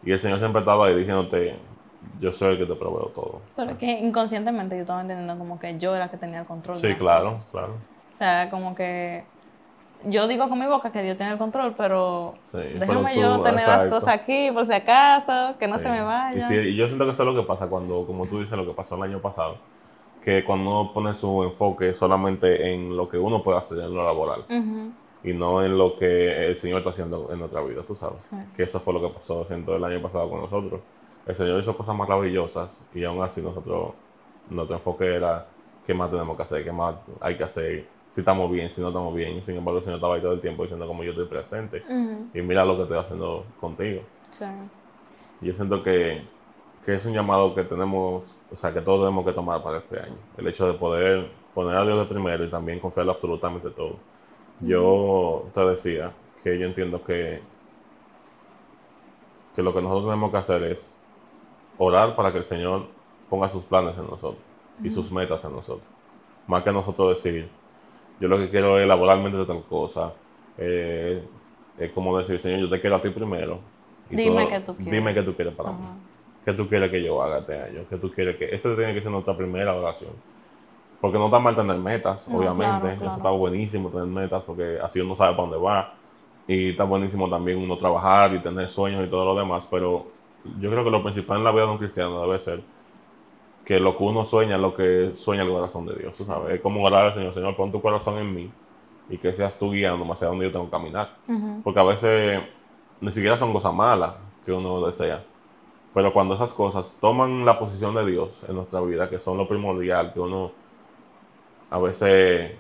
Y 0.03 0.12
el 0.12 0.20
Señor 0.20 0.38
siempre 0.38 0.61
estaba 0.61 0.87
ahí 0.87 0.94
diciéndote, 0.97 1.57
yo 2.20 2.33
soy 2.33 2.53
el 2.53 2.59
que 2.59 2.66
te 2.66 2.75
proveo 2.75 3.07
todo. 3.14 3.40
Pero 3.57 3.70
es 3.70 3.79
que 3.79 3.90
inconscientemente 4.01 4.75
yo 4.77 4.83
estaba 4.83 5.01
entendiendo 5.01 5.38
como 5.38 5.59
que 5.59 5.79
yo 5.79 5.94
era 5.94 6.07
la 6.07 6.11
que 6.11 6.16
tenía 6.18 6.40
el 6.40 6.47
control. 6.47 6.77
de 6.77 6.81
Sí, 6.83 6.88
las 6.88 6.99
claro, 6.99 7.31
cosas. 7.31 7.49
claro. 7.51 7.73
O 8.12 8.16
sea, 8.16 8.51
como 8.51 8.75
que 8.75 9.25
yo 10.07 10.27
digo 10.29 10.49
con 10.49 10.59
mi 10.59 10.67
boca 10.67 10.90
que 10.93 11.03
Dios 11.03 11.17
tiene 11.17 11.33
el 11.33 11.38
control, 11.38 11.75
pero 11.77 12.35
Sí, 12.43 12.59
déjame 12.59 13.11
pero 13.14 13.21
yo 13.21 13.37
tú, 13.38 13.43
tener 13.45 13.67
las 13.67 13.87
cosas 13.87 14.09
aquí 14.14 14.51
por 14.53 14.67
si 14.67 14.73
acaso, 14.73 15.57
que 15.59 15.67
no 15.67 15.77
Sí. 15.79 15.85
se 15.85 15.90
me 15.90 16.03
vaya. 16.03 16.38
Y, 16.38 16.40
sí, 16.43 16.55
y 16.55 16.77
yo 16.77 16.87
siento 16.87 17.05
que 17.05 17.12
eso 17.12 17.23
es 17.23 17.35
lo 17.35 17.40
que 17.40 17.47
pasa 17.47 17.67
cuando, 17.69 18.05
como 18.07 18.27
tú 18.27 18.40
dices, 18.40 18.57
lo 18.57 18.67
que 18.67 18.73
pasó 18.73 18.97
el 18.97 19.03
año 19.03 19.21
pasado. 19.21 19.57
Que 20.23 20.45
cuando 20.45 20.71
uno 20.81 20.93
pone 20.93 21.12
su 21.14 21.43
enfoque 21.45 21.93
solamente 21.93 22.73
en 22.73 22.97
lo 22.97 23.09
que 23.09 23.19
uno 23.19 23.43
puede 23.43 23.59
hacer 23.59 23.79
en 23.79 23.95
lo 23.95 24.05
laboral. 24.05 24.45
Y 25.23 25.33
no 25.33 25.64
en 25.64 25.77
lo 25.79 25.97
que 25.99 26.47
el 26.49 26.59
Señor 26.59 26.79
está 26.79 26.90
haciendo 26.90 27.31
en 27.33 27.38
nuestra 27.38 27.61
vida, 27.62 27.83
tú 27.87 27.95
sabes. 27.95 28.31
Que 28.57 28.62
eso 28.64 28.81
fue 28.81 28.93
lo 28.95 29.01
que 29.01 29.09
pasó 29.09 29.45
siento, 29.47 29.75
el 29.77 29.85
año 29.85 30.01
pasado 30.03 30.29
con 30.31 30.40
nosotros. 30.40 30.81
El 31.27 31.35
Señor 31.35 31.61
hizo 31.61 31.77
cosas 31.77 31.95
maravillosas 31.97 32.79
y 32.95 33.05
aún 33.05 33.23
así 33.23 33.40
nosotros, 33.40 33.93
nuestro 34.51 34.77
enfoque 34.77 35.14
era 35.14 35.47
qué 35.87 35.95
más 35.95 36.11
tenemos 36.11 36.37
que 36.37 36.43
hacer, 36.43 36.64
qué 36.64 36.73
más 36.73 36.95
hay 37.21 37.37
que 37.37 37.45
hacer, 37.45 37.87
si 38.14 38.20
estamos 38.20 38.48
bien, 38.48 38.70
si 38.70 38.81
no 38.81 38.88
estamos 38.88 39.12
bien. 39.12 39.44
Sin 39.44 39.57
embargo, 39.57 39.79
el 39.79 39.85
Señor 39.85 39.96
estaba 39.96 40.14
ahí 40.14 40.20
todo 40.20 40.35
el 40.35 40.40
tiempo 40.40 40.62
diciendo 40.62 40.87
como 40.87 41.03
yo 41.03 41.11
estoy 41.11 41.27
presente 41.27 41.83
y 42.33 42.40
mira 42.42 42.64
lo 42.64 42.77
que 42.77 42.83
estoy 42.83 42.98
haciendo 42.98 43.44
contigo. 43.59 44.03
Sí. 44.31 44.44
Y 45.40 45.46
yo 45.46 45.55
siento 45.55 45.83
que, 45.83 46.22
que 46.85 46.94
es 46.94 47.05
un 47.07 47.12
llamado 47.12 47.53
que 47.57 47.64
tenemos, 47.64 48.37
o 48.53 48.55
sea, 48.55 48.72
que 48.72 48.81
todos 48.81 49.00
tenemos 49.00 49.24
que 49.24 49.33
tomar 49.33 49.64
para 49.64 49.79
este 49.79 49.98
año. 49.98 50.14
El 50.37 50.46
hecho 50.46 50.64
de 50.64 50.74
poder 50.74 51.29
poner 51.55 51.77
a 51.77 51.85
Dios 51.85 51.98
de 51.98 52.05
primero 52.05 52.44
y 52.44 52.50
también 52.50 52.79
confiar 52.79 53.09
absolutamente 53.09 53.70
todo. 53.70 53.96
Yo 54.61 55.46
te 55.53 55.61
decía 55.62 56.12
que 56.44 56.57
yo 56.57 56.66
entiendo 56.66 57.03
que, 57.03 57.42
que 59.57 59.62
lo 59.64 59.74
que 59.74 59.83
nosotros 59.83 60.05
tenemos 60.05 60.31
que 60.31 60.37
hacer 60.37 60.62
es 60.62 60.94
orar 61.79 62.14
para 62.14 62.31
que 62.31 62.38
el 62.38 62.44
Señor 62.44 62.87
ponga 63.29 63.48
sus 63.48 63.64
planes 63.64 63.98
en 63.98 64.05
nosotros 64.05 64.37
y 64.85 64.88
sus 64.88 65.11
metas 65.11 65.42
en 65.44 65.50
nosotros. 65.50 65.88
Más 66.46 66.62
que 66.62 66.70
nosotros 66.70 67.20
decir, 67.20 67.50
yo 68.20 68.29
lo 68.29 68.38
que 68.38 68.48
quiero 68.48 68.79
es 68.79 68.87
laboralmente 68.87 69.38
de 69.38 69.46
tal 69.46 69.62
cosa. 69.64 70.12
Eh, 70.59 71.22
es 71.79 71.90
como 71.92 72.16
decir, 72.18 72.38
Señor, 72.38 72.61
yo 72.61 72.70
te 72.70 72.81
quiero 72.81 72.96
a 72.96 73.03
ti 73.03 73.11
primero. 73.11 73.61
dime 74.11 74.46
que 74.48 74.61
tú 74.61 74.77
quieres. 74.77 74.92
Dime 74.92 75.14
que 75.14 75.22
tú 75.22 75.35
quieres 75.35 75.55
para 75.55 75.72
mí. 75.72 75.85
¿Qué 76.44 76.53
tú 76.53 76.68
quieres 76.68 76.90
que 76.90 77.03
yo 77.03 77.22
haga 77.22 77.38
este 77.38 77.59
año? 77.59 77.81
¿Qué 77.88 77.96
tú 77.96 78.11
quieres 78.11 78.37
que...? 78.37 78.55
Esa 78.55 78.77
tiene 78.77 78.92
que 78.92 79.00
ser 79.00 79.11
nuestra 79.11 79.35
primera 79.37 79.74
oración. 79.74 80.11
Porque 81.00 81.18
no 81.18 81.27
está 81.27 81.38
mal 81.38 81.57
tener 81.57 81.77
metas, 81.77 82.27
obviamente. 82.29 82.94
Eso 82.94 83.16
está 83.16 83.31
buenísimo 83.31 83.88
tener 83.88 84.07
metas 84.07 84.42
porque 84.42 84.79
así 84.83 85.00
uno 85.00 85.16
sabe 85.16 85.35
para 85.35 85.48
dónde 85.48 85.59
va. 85.59 85.94
Y 86.46 86.70
está 86.70 86.85
buenísimo 86.85 87.29
también 87.31 87.59
uno 87.59 87.79
trabajar 87.79 88.35
y 88.35 88.40
tener 88.40 88.68
sueños 88.68 89.07
y 89.07 89.11
todo 89.11 89.24
lo 89.24 89.38
demás. 89.38 89.66
Pero 89.70 90.07
yo 90.61 90.70
creo 90.70 90.85
que 90.85 90.90
lo 90.90 91.03
principal 91.03 91.38
en 91.38 91.44
la 91.44 91.53
vida 91.53 91.64
de 91.64 91.72
un 91.72 91.79
cristiano 91.79 92.20
debe 92.22 92.38
ser 92.38 92.62
que 93.64 93.81
lo 93.81 93.96
que 93.96 94.05
uno 94.05 94.24
sueña 94.24 94.57
es 94.57 94.61
lo 94.61 94.74
que 94.74 95.12
sueña 95.14 95.42
el 95.42 95.48
corazón 95.48 95.87
de 95.87 95.94
Dios, 95.94 96.18
sabes. 96.18 96.55
Es 96.55 96.61
como 96.61 96.85
orar 96.85 97.07
al 97.07 97.14
Señor, 97.14 97.33
Señor, 97.35 97.57
pon 97.57 97.72
tu 97.72 97.81
corazón 97.81 98.18
en 98.18 98.35
mí 98.35 98.50
y 99.09 99.18
que 99.18 99.33
seas 99.33 99.59
tú 99.59 99.70
guiándome 99.70 100.12
hacia 100.12 100.29
donde 100.29 100.46
yo 100.46 100.53
tengo 100.53 100.66
que 100.66 100.70
caminar. 100.70 101.16
Porque 101.62 101.81
a 101.81 101.85
veces 101.85 102.42
ni 103.00 103.12
siquiera 103.12 103.37
son 103.37 103.53
cosas 103.53 103.72
malas 103.72 104.14
que 104.44 104.53
uno 104.53 104.85
desea. 104.85 105.24
Pero 105.94 106.12
cuando 106.12 106.35
esas 106.35 106.53
cosas 106.53 106.94
toman 107.00 107.44
la 107.44 107.59
posición 107.59 107.94
de 107.94 108.05
Dios 108.05 108.31
en 108.48 108.57
nuestra 108.57 108.81
vida, 108.81 109.09
que 109.09 109.20
son 109.20 109.38
lo 109.38 109.48
primordial, 109.48 110.12
que 110.12 110.20
uno 110.20 110.53
a 111.70 111.79
veces, 111.79 112.53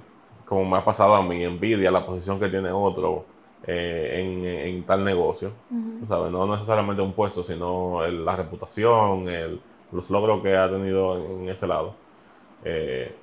como 0.44 0.64
me 0.64 0.78
ha 0.78 0.84
pasado 0.84 1.14
a 1.14 1.22
mí, 1.22 1.44
envidia 1.44 1.90
la 1.90 2.06
posición 2.06 2.38
que 2.40 2.48
tiene 2.48 2.70
otro 2.70 3.24
eh, 3.66 4.64
en, 4.66 4.84
tal 4.84 5.04
negocio, 5.04 5.50
¿sabes? 6.08 6.30
No 6.30 6.46
necesariamente 6.46 7.02
un 7.02 7.12
puesto, 7.12 7.42
sino 7.42 8.06
la 8.06 8.36
reputación, 8.36 9.28
el 9.28 9.60
los 9.94 10.10
logros 10.10 10.42
que 10.42 10.56
ha 10.56 10.68
tenido 10.68 11.16
en, 11.16 11.48
ese 11.48 11.66
lado, 11.66 11.94
eh, 12.64 13.14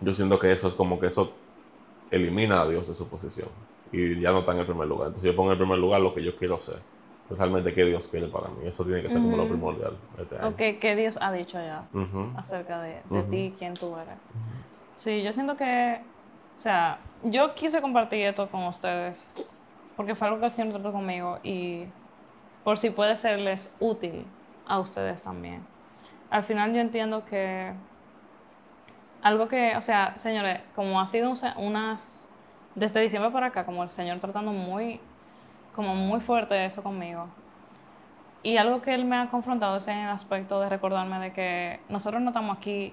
yo 0.00 0.12
siento 0.12 0.38
que 0.38 0.52
eso 0.52 0.68
es 0.68 0.74
como 0.74 0.98
que 0.98 1.06
eso 1.06 1.32
elimina 2.10 2.62
a 2.62 2.66
Dios 2.66 2.88
de 2.88 2.94
su 2.94 3.06
posición 3.08 3.48
y 3.92 4.20
ya 4.20 4.32
no 4.32 4.40
está 4.40 4.52
en 4.52 4.58
el 4.58 4.66
primer 4.66 4.88
lugar. 4.88 5.08
Entonces 5.08 5.30
yo 5.30 5.36
pongo 5.36 5.50
en 5.50 5.52
el 5.52 5.58
primer 5.58 5.78
lugar 5.78 6.00
lo 6.00 6.12
que 6.12 6.22
yo 6.22 6.36
quiero 6.36 6.56
hacer. 6.56 6.80
Realmente 7.30 7.72
qué 7.72 7.84
Dios 7.84 8.06
quiere 8.08 8.26
para 8.26 8.48
mí. 8.48 8.66
Eso 8.66 8.84
tiene 8.84 9.00
que 9.00 9.08
ser 9.08 9.18
como 9.18 9.36
lo 9.36 9.48
primordial. 9.48 9.96
Este 10.18 10.36
año. 10.36 10.54
¿qué 10.56 10.96
Dios 10.96 11.16
ha 11.20 11.32
dicho 11.32 11.58
ya 11.58 11.86
acerca 12.36 12.82
de, 12.82 13.00
de 13.08 13.22
ti, 13.22 13.52
quién 13.56 13.74
tú 13.74 13.96
eres? 13.96 14.16
Sí, 14.96 15.22
yo 15.22 15.32
siento 15.32 15.56
que, 15.56 16.00
o 16.56 16.60
sea, 16.60 16.98
yo 17.22 17.54
quise 17.54 17.80
compartir 17.80 18.26
esto 18.26 18.48
con 18.48 18.64
ustedes 18.64 19.50
porque 19.96 20.14
fue 20.14 20.26
algo 20.26 20.40
que 20.40 20.46
el 20.46 20.50
Señor 20.50 20.72
trató 20.72 20.92
conmigo 20.92 21.38
y 21.42 21.84
por 22.62 22.78
si 22.78 22.90
puede 22.90 23.16
serles 23.16 23.72
útil 23.80 24.26
a 24.66 24.78
ustedes 24.78 25.22
también. 25.22 25.64
Al 26.30 26.42
final 26.42 26.72
yo 26.72 26.80
entiendo 26.80 27.24
que 27.24 27.72
algo 29.22 29.48
que, 29.48 29.76
o 29.76 29.80
sea, 29.80 30.18
señores, 30.18 30.60
como 30.74 31.00
ha 31.00 31.06
sido 31.06 31.32
unas, 31.56 32.28
desde 32.74 33.00
diciembre 33.00 33.30
para 33.30 33.46
acá, 33.46 33.64
como 33.64 33.82
el 33.82 33.88
Señor 33.88 34.20
tratando 34.20 34.52
muy, 34.52 35.00
como 35.74 35.94
muy 35.94 36.20
fuerte 36.20 36.64
eso 36.64 36.82
conmigo. 36.82 37.28
Y 38.42 38.58
algo 38.58 38.82
que 38.82 38.92
Él 38.92 39.06
me 39.06 39.16
ha 39.16 39.30
confrontado 39.30 39.78
es 39.78 39.88
en 39.88 39.96
el 39.96 40.10
aspecto 40.10 40.60
de 40.60 40.68
recordarme 40.68 41.18
de 41.18 41.32
que 41.32 41.80
nosotros 41.88 42.20
no 42.20 42.30
estamos 42.30 42.58
aquí 42.58 42.92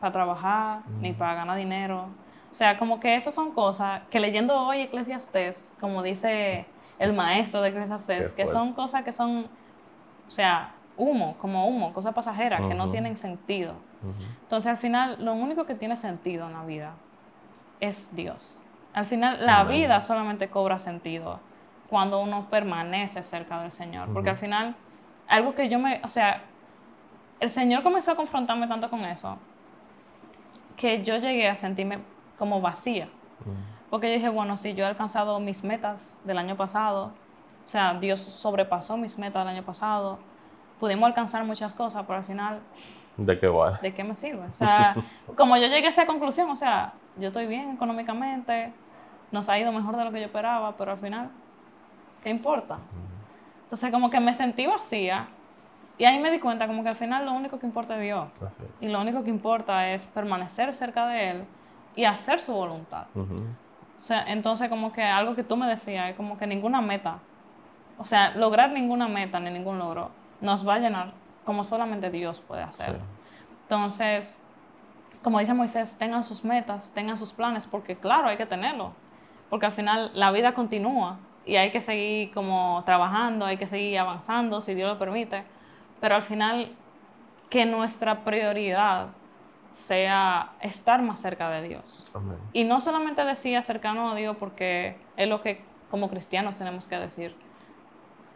para 0.00 0.10
trabajar, 0.10 0.80
ni 1.00 1.12
para 1.12 1.34
ganar 1.34 1.56
dinero. 1.56 2.08
O 2.50 2.54
sea, 2.54 2.76
como 2.76 2.98
que 2.98 3.14
esas 3.14 3.32
son 3.32 3.52
cosas 3.52 4.02
que 4.10 4.18
leyendo 4.18 4.60
hoy 4.60 4.80
Eclesiastes, 4.80 5.72
como 5.78 6.02
dice 6.02 6.66
el 6.98 7.12
maestro 7.12 7.62
de 7.62 7.68
Eclesiastes, 7.68 8.32
que 8.32 8.48
son 8.48 8.72
cosas 8.72 9.04
que 9.04 9.12
son, 9.12 9.46
o 10.26 10.30
sea, 10.30 10.74
humo, 11.00 11.36
como 11.40 11.66
humo, 11.66 11.92
cosas 11.92 12.14
pasajeras 12.14 12.60
que 12.68 12.74
no 12.74 12.90
tienen 12.90 13.16
sentido. 13.16 13.74
Entonces 14.42 14.70
al 14.70 14.76
final 14.76 15.16
lo 15.24 15.32
único 15.34 15.64
que 15.64 15.74
tiene 15.74 15.96
sentido 15.96 16.46
en 16.46 16.52
la 16.52 16.64
vida 16.64 16.92
es 17.80 18.14
Dios. 18.14 18.60
Al 18.92 19.06
final 19.06 19.44
la 19.44 19.64
vida 19.64 20.00
solamente 20.00 20.48
cobra 20.48 20.78
sentido 20.78 21.40
cuando 21.88 22.20
uno 22.20 22.46
permanece 22.50 23.22
cerca 23.22 23.60
del 23.60 23.72
Señor. 23.72 24.12
Porque 24.12 24.30
al 24.30 24.36
final, 24.36 24.76
algo 25.26 25.54
que 25.54 25.68
yo 25.68 25.78
me, 25.78 26.00
o 26.04 26.08
sea, 26.08 26.42
el 27.40 27.50
Señor 27.50 27.82
comenzó 27.82 28.12
a 28.12 28.16
confrontarme 28.16 28.68
tanto 28.68 28.90
con 28.90 29.04
eso, 29.04 29.38
que 30.76 31.02
yo 31.02 31.16
llegué 31.16 31.48
a 31.48 31.56
sentirme 31.56 31.98
como 32.38 32.60
vacía. 32.60 33.08
Porque 33.90 34.08
yo 34.08 34.14
dije, 34.14 34.28
bueno, 34.28 34.56
si 34.56 34.74
yo 34.74 34.84
he 34.84 34.86
alcanzado 34.86 35.40
mis 35.40 35.64
metas 35.64 36.16
del 36.24 36.38
año 36.38 36.56
pasado, 36.56 37.12
o 37.64 37.68
sea, 37.68 37.94
Dios 37.94 38.20
sobrepasó 38.20 38.96
mis 38.96 39.18
metas 39.18 39.44
del 39.44 39.56
año 39.56 39.64
pasado, 39.64 40.18
pudimos 40.80 41.06
alcanzar 41.06 41.44
muchas 41.44 41.74
cosas, 41.74 42.04
pero 42.06 42.18
al 42.18 42.24
final... 42.24 42.60
¿De 43.16 43.38
qué 43.38 43.46
va? 43.46 43.78
¿De 43.82 43.92
qué 43.92 44.02
me 44.02 44.14
sirve? 44.14 44.46
O 44.46 44.52
sea, 44.52 44.96
como 45.36 45.56
yo 45.58 45.66
llegué 45.68 45.86
a 45.86 45.90
esa 45.90 46.06
conclusión, 46.06 46.50
o 46.50 46.56
sea, 46.56 46.94
yo 47.16 47.28
estoy 47.28 47.46
bien 47.46 47.70
económicamente, 47.70 48.72
nos 49.30 49.48
ha 49.48 49.58
ido 49.58 49.70
mejor 49.70 49.96
de 49.96 50.04
lo 50.04 50.10
que 50.10 50.20
yo 50.20 50.26
esperaba, 50.26 50.74
pero 50.76 50.92
al 50.92 50.98
final, 50.98 51.30
¿qué 52.24 52.30
importa? 52.30 52.78
Entonces 53.64 53.92
como 53.92 54.10
que 54.10 54.18
me 54.18 54.34
sentí 54.34 54.66
vacía 54.66 55.28
y 55.98 56.04
ahí 56.04 56.18
me 56.18 56.30
di 56.30 56.40
cuenta 56.40 56.66
como 56.66 56.82
que 56.82 56.88
al 56.88 56.96
final 56.96 57.26
lo 57.26 57.32
único 57.32 57.58
que 57.58 57.66
importa 57.66 57.96
es 57.96 58.02
Dios. 58.02 58.28
Y 58.80 58.88
lo 58.88 59.00
único 59.00 59.22
que 59.22 59.30
importa 59.30 59.90
es 59.90 60.06
permanecer 60.06 60.74
cerca 60.74 61.06
de 61.06 61.30
Él 61.30 61.44
y 61.94 62.04
hacer 62.04 62.40
su 62.40 62.54
voluntad. 62.54 63.06
O 63.14 64.00
sea, 64.00 64.24
entonces 64.26 64.70
como 64.70 64.92
que 64.92 65.02
algo 65.02 65.34
que 65.34 65.44
tú 65.44 65.58
me 65.58 65.66
decías 65.66 66.08
es 66.08 66.16
como 66.16 66.38
que 66.38 66.46
ninguna 66.46 66.80
meta, 66.80 67.18
o 67.98 68.06
sea, 68.06 68.34
lograr 68.34 68.72
ninguna 68.72 69.08
meta 69.08 69.38
ni 69.38 69.50
ningún 69.50 69.78
logro 69.78 70.19
nos 70.40 70.66
va 70.66 70.74
a 70.74 70.78
llenar 70.78 71.12
como 71.44 71.64
solamente 71.64 72.10
Dios 72.10 72.40
puede 72.40 72.62
hacer. 72.62 72.98
Entonces, 73.62 74.38
como 75.22 75.38
dice 75.38 75.54
Moisés, 75.54 75.98
tengan 75.98 76.22
sus 76.22 76.44
metas, 76.44 76.92
tengan 76.92 77.16
sus 77.16 77.32
planes, 77.32 77.66
porque 77.66 77.96
claro, 77.96 78.28
hay 78.28 78.36
que 78.36 78.46
tenerlo, 78.46 78.92
porque 79.48 79.66
al 79.66 79.72
final 79.72 80.10
la 80.14 80.30
vida 80.32 80.54
continúa 80.54 81.18
y 81.44 81.56
hay 81.56 81.70
que 81.70 81.80
seguir 81.80 82.32
como 82.32 82.82
trabajando, 82.84 83.46
hay 83.46 83.56
que 83.56 83.66
seguir 83.66 83.98
avanzando, 83.98 84.60
si 84.60 84.74
Dios 84.74 84.88
lo 84.88 84.98
permite, 84.98 85.44
pero 86.00 86.14
al 86.14 86.22
final 86.22 86.72
que 87.48 87.66
nuestra 87.66 88.24
prioridad 88.24 89.08
sea 89.72 90.52
estar 90.60 91.02
más 91.02 91.20
cerca 91.20 91.50
de 91.50 91.68
Dios. 91.68 92.06
Y 92.52 92.64
no 92.64 92.80
solamente 92.80 93.24
decir 93.24 93.62
cercano 93.62 94.10
a 94.10 94.14
Dios 94.14 94.36
porque 94.38 94.96
es 95.16 95.28
lo 95.28 95.40
que 95.42 95.62
como 95.90 96.08
cristianos 96.08 96.56
tenemos 96.56 96.86
que 96.86 96.96
decir, 96.96 97.36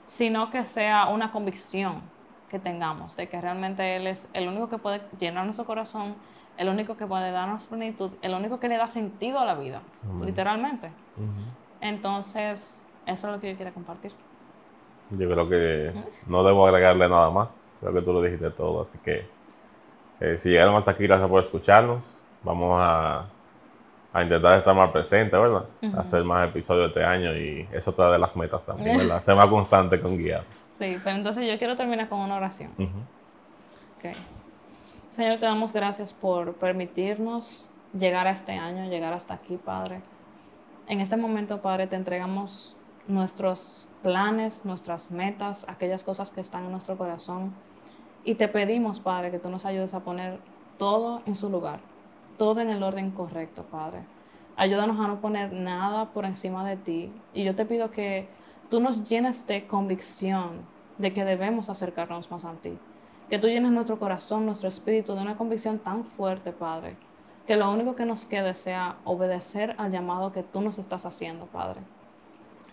sino 0.05 0.51
que 0.51 0.65
sea 0.65 1.09
una 1.09 1.31
convicción 1.31 2.03
que 2.49 2.59
tengamos 2.59 3.17
de 3.17 3.29
que 3.29 3.41
realmente 3.41 3.97
Él 3.97 4.07
es 4.07 4.29
el 4.33 4.49
único 4.49 4.69
que 4.69 4.79
puede 4.79 5.03
llenar 5.19 5.45
nuestro 5.45 5.65
corazón, 5.65 6.15
el 6.57 6.69
único 6.69 6.97
que 6.97 7.07
puede 7.07 7.33
darnos 7.33 7.67
plenitud, 7.67 8.13
el 8.23 8.35
único 8.35 8.61
que 8.61 8.69
le 8.69 8.77
da 8.77 8.87
sentido 8.89 9.41
a 9.41 9.45
la 9.45 9.55
vida, 9.55 9.81
literalmente. 10.25 10.91
Entonces, 11.81 12.83
eso 13.07 13.27
es 13.27 13.33
lo 13.33 13.41
que 13.41 13.51
yo 13.51 13.57
quiero 13.57 13.75
compartir. 13.75 14.13
Yo 15.11 15.29
creo 15.29 15.49
que 15.49 15.93
no 16.27 16.45
debo 16.45 16.67
agregarle 16.67 17.09
nada 17.09 17.31
más, 17.31 17.61
creo 17.81 17.93
que 17.93 18.03
tú 18.03 18.13
lo 18.13 18.23
dijiste 18.23 18.51
todo, 18.51 18.83
así 18.83 18.99
que 18.99 19.27
eh, 20.21 20.39
si 20.39 20.51
llegaron 20.51 20.77
hasta 20.77 20.93
aquí, 20.93 21.05
gracias 21.07 21.29
por 21.29 21.43
escucharnos. 21.43 22.05
Vamos 22.43 22.79
a 22.81 23.27
a 24.15 24.23
intentar 24.23 24.59
estar 24.59 24.77
más 24.77 24.93
presente, 24.93 25.37
¿verdad? 25.37 25.65
Hacer 25.99 26.23
más 26.23 26.49
episodios 26.49 26.89
este 26.89 27.05
año 27.05 27.37
y 27.37 27.69
es 27.73 27.87
otra 27.89 28.13
de 28.13 28.19
las 28.19 28.37
metas 28.37 28.65
también, 28.65 28.97
¿verdad? 28.99 29.21
Ser 29.21 29.35
más 29.35 29.49
constante 29.49 30.01
con 30.01 30.17
guiar. 30.17 30.45
Sí, 30.79 30.99
pero 31.03 31.17
entonces 31.17 31.45
yo 31.51 31.59
quiero 31.59 31.75
terminar 31.75 32.09
con 32.09 32.21
una 32.21 32.37
oración. 32.37 32.71
Señor, 35.09 35.39
te 35.39 35.47
damos 35.47 35.73
gracias 35.73 36.13
por 36.13 36.55
permitirnos 36.55 37.69
llegar 37.93 38.29
a 38.29 38.31
este 38.31 38.53
año, 38.53 38.89
llegar 38.89 39.13
hasta 39.13 39.35
aquí, 39.35 39.57
Padre. 39.57 40.01
En 40.87 41.01
este 41.01 41.17
momento, 41.17 41.61
Padre, 41.61 41.89
te 41.89 41.97
entregamos 41.97 42.77
nuestros 43.09 43.89
planes, 44.03 44.65
nuestras 44.65 45.11
metas, 45.11 45.67
aquellas 45.69 46.05
cosas 46.05 46.31
que 46.31 46.41
están 46.41 46.67
en 46.67 46.71
nuestro 46.71 46.97
corazón. 46.97 47.53
Y 48.23 48.37
te 48.37 48.47
pedimos, 48.47 49.01
Padre, 49.01 49.33
que 49.33 49.41
tú 49.41 49.49
nos 49.49 49.65
ayudes 49.65 49.93
a 49.93 50.01
poner 50.01 50.39
todo 50.79 51.23
en 51.27 51.35
su 51.35 51.49
lugar 51.49 51.81
todo 52.37 52.61
en 52.61 52.71
el 52.71 52.83
orden 52.83 53.11
correcto, 53.11 53.65
Padre. 53.65 54.01
Ayúdanos 54.57 55.01
a 55.01 55.09
no 55.09 55.21
poner 55.21 55.53
nada 55.53 56.13
por 56.13 56.25
encima 56.25 56.69
de 56.69 56.77
ti. 56.77 57.13
Y 57.33 57.45
yo 57.45 57.57
te 57.57 57.67
pido 57.67 57.91
que 57.91 58.29
tú 58.71 58.81
nos 58.81 59.09
llenes 59.09 59.47
de 59.47 59.67
convicción 59.67 60.63
de 60.99 61.13
que 61.13 61.25
debemos 61.25 61.69
acercarnos 61.69 62.31
más 62.31 62.45
a 62.45 62.53
ti. 62.55 62.79
Que 63.29 63.39
tú 63.39 63.49
llenes 63.49 63.73
nuestro 63.73 63.99
corazón, 63.99 64.47
nuestro 64.47 64.69
espíritu 64.69 65.15
de 65.15 65.23
una 65.23 65.37
convicción 65.37 65.79
tan 65.79 66.05
fuerte, 66.05 66.53
Padre, 66.53 66.97
que 67.47 67.57
lo 67.57 67.71
único 67.73 67.97
que 67.97 68.05
nos 68.05 68.27
quede 68.27 68.55
sea 68.55 68.97
obedecer 69.05 69.75
al 69.79 69.91
llamado 69.91 70.33
que 70.33 70.43
tú 70.43 70.61
nos 70.61 70.79
estás 70.79 71.05
haciendo, 71.05 71.47
Padre. 71.47 71.81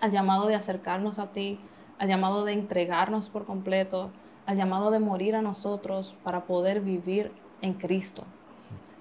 Al 0.02 0.12
llamado 0.12 0.48
de 0.48 0.56
acercarnos 0.56 1.20
a 1.20 1.28
ti, 1.28 1.60
al 2.00 2.08
llamado 2.08 2.46
de 2.46 2.54
entregarnos 2.54 3.30
por 3.30 3.46
completo, 3.46 4.12
al 4.46 4.58
llamado 4.58 4.92
de 4.92 5.00
morir 5.00 5.36
a 5.36 5.42
nosotros 5.42 6.16
para 6.24 6.42
poder 6.42 6.82
vivir 6.82 7.32
en 7.62 7.74
Cristo. 7.74 8.24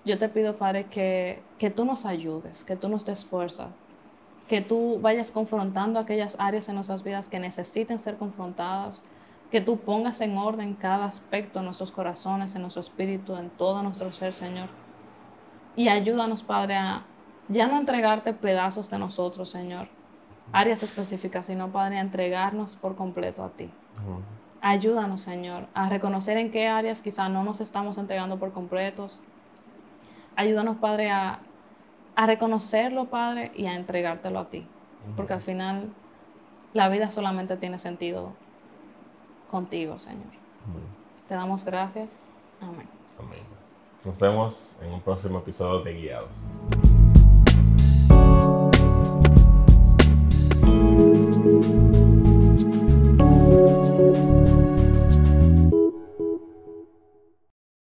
Yo 0.04 0.18
te 0.18 0.28
pido, 0.28 0.56
Padre, 0.56 0.84
que, 0.84 1.42
que 1.58 1.70
tú 1.70 1.84
nos 1.84 2.06
ayudes, 2.06 2.64
que 2.64 2.76
tú 2.76 2.88
nos 2.88 3.04
des 3.04 3.24
fuerza, 3.24 3.68
que 4.48 4.60
tú 4.60 4.98
vayas 5.00 5.30
confrontando 5.30 6.00
aquellas 6.00 6.36
áreas 6.38 6.68
en 6.68 6.76
nuestras 6.76 7.02
vidas 7.02 7.28
que 7.28 7.38
necesiten 7.38 7.98
ser 7.98 8.16
confrontadas, 8.16 9.02
que 9.50 9.60
tú 9.60 9.78
pongas 9.78 10.20
en 10.20 10.38
orden 10.38 10.74
cada 10.74 11.04
aspecto 11.04 11.58
de 11.58 11.66
nuestros 11.66 11.90
corazones, 11.90 12.54
en 12.54 12.62
nuestro 12.62 12.80
espíritu, 12.80 13.36
en 13.36 13.50
todo 13.50 13.82
nuestro 13.82 14.12
ser, 14.12 14.32
Señor. 14.32 14.68
Y 15.76 15.88
ayúdanos, 15.88 16.42
Padre, 16.42 16.76
a 16.76 17.02
ya 17.50 17.66
no 17.66 17.78
entregarte 17.78 18.32
pedazos 18.32 18.88
de 18.88 18.98
nosotros, 18.98 19.50
Señor, 19.50 19.88
áreas 20.52 20.82
específicas, 20.82 21.46
sino, 21.46 21.68
Padre, 21.72 21.98
a 21.98 22.00
entregarnos 22.00 22.76
por 22.76 22.94
completo 22.94 23.42
a 23.42 23.50
ti. 23.50 23.68
Ayúdanos, 24.60 25.22
Señor, 25.22 25.66
a 25.74 25.88
reconocer 25.88 26.36
en 26.36 26.52
qué 26.52 26.68
áreas 26.68 27.02
quizá 27.02 27.28
no 27.28 27.42
nos 27.42 27.60
estamos 27.60 27.98
entregando 27.98 28.38
por 28.38 28.52
completos. 28.52 29.20
Ayúdanos, 30.40 30.79
Padre, 30.79 31.11
a, 31.11 31.40
a 32.16 32.26
reconocerlo, 32.26 33.11
Padre, 33.11 33.53
y 33.55 33.66
a 33.66 33.74
entregártelo 33.74 34.38
a 34.38 34.48
ti. 34.48 34.66
Porque 35.14 35.35
al 35.35 35.42
final 35.42 35.90
la 36.72 36.88
vida 36.88 37.11
solamente 37.11 37.59
tiene 37.59 37.79
sentido 37.79 38.33
contigo, 39.50 39.98
Señor. 39.98 40.33
Te 41.29 41.35
damos 41.35 41.62
gracias. 41.62 42.24
Amén. 42.62 42.88
Amén. 43.18 43.42
Nos 44.03 44.18
vemos 44.18 44.76
en 44.81 44.94
un 44.94 45.03
próximo 45.03 45.40
episodio 45.40 45.81
de 45.81 45.92
Guiados. 45.92 46.31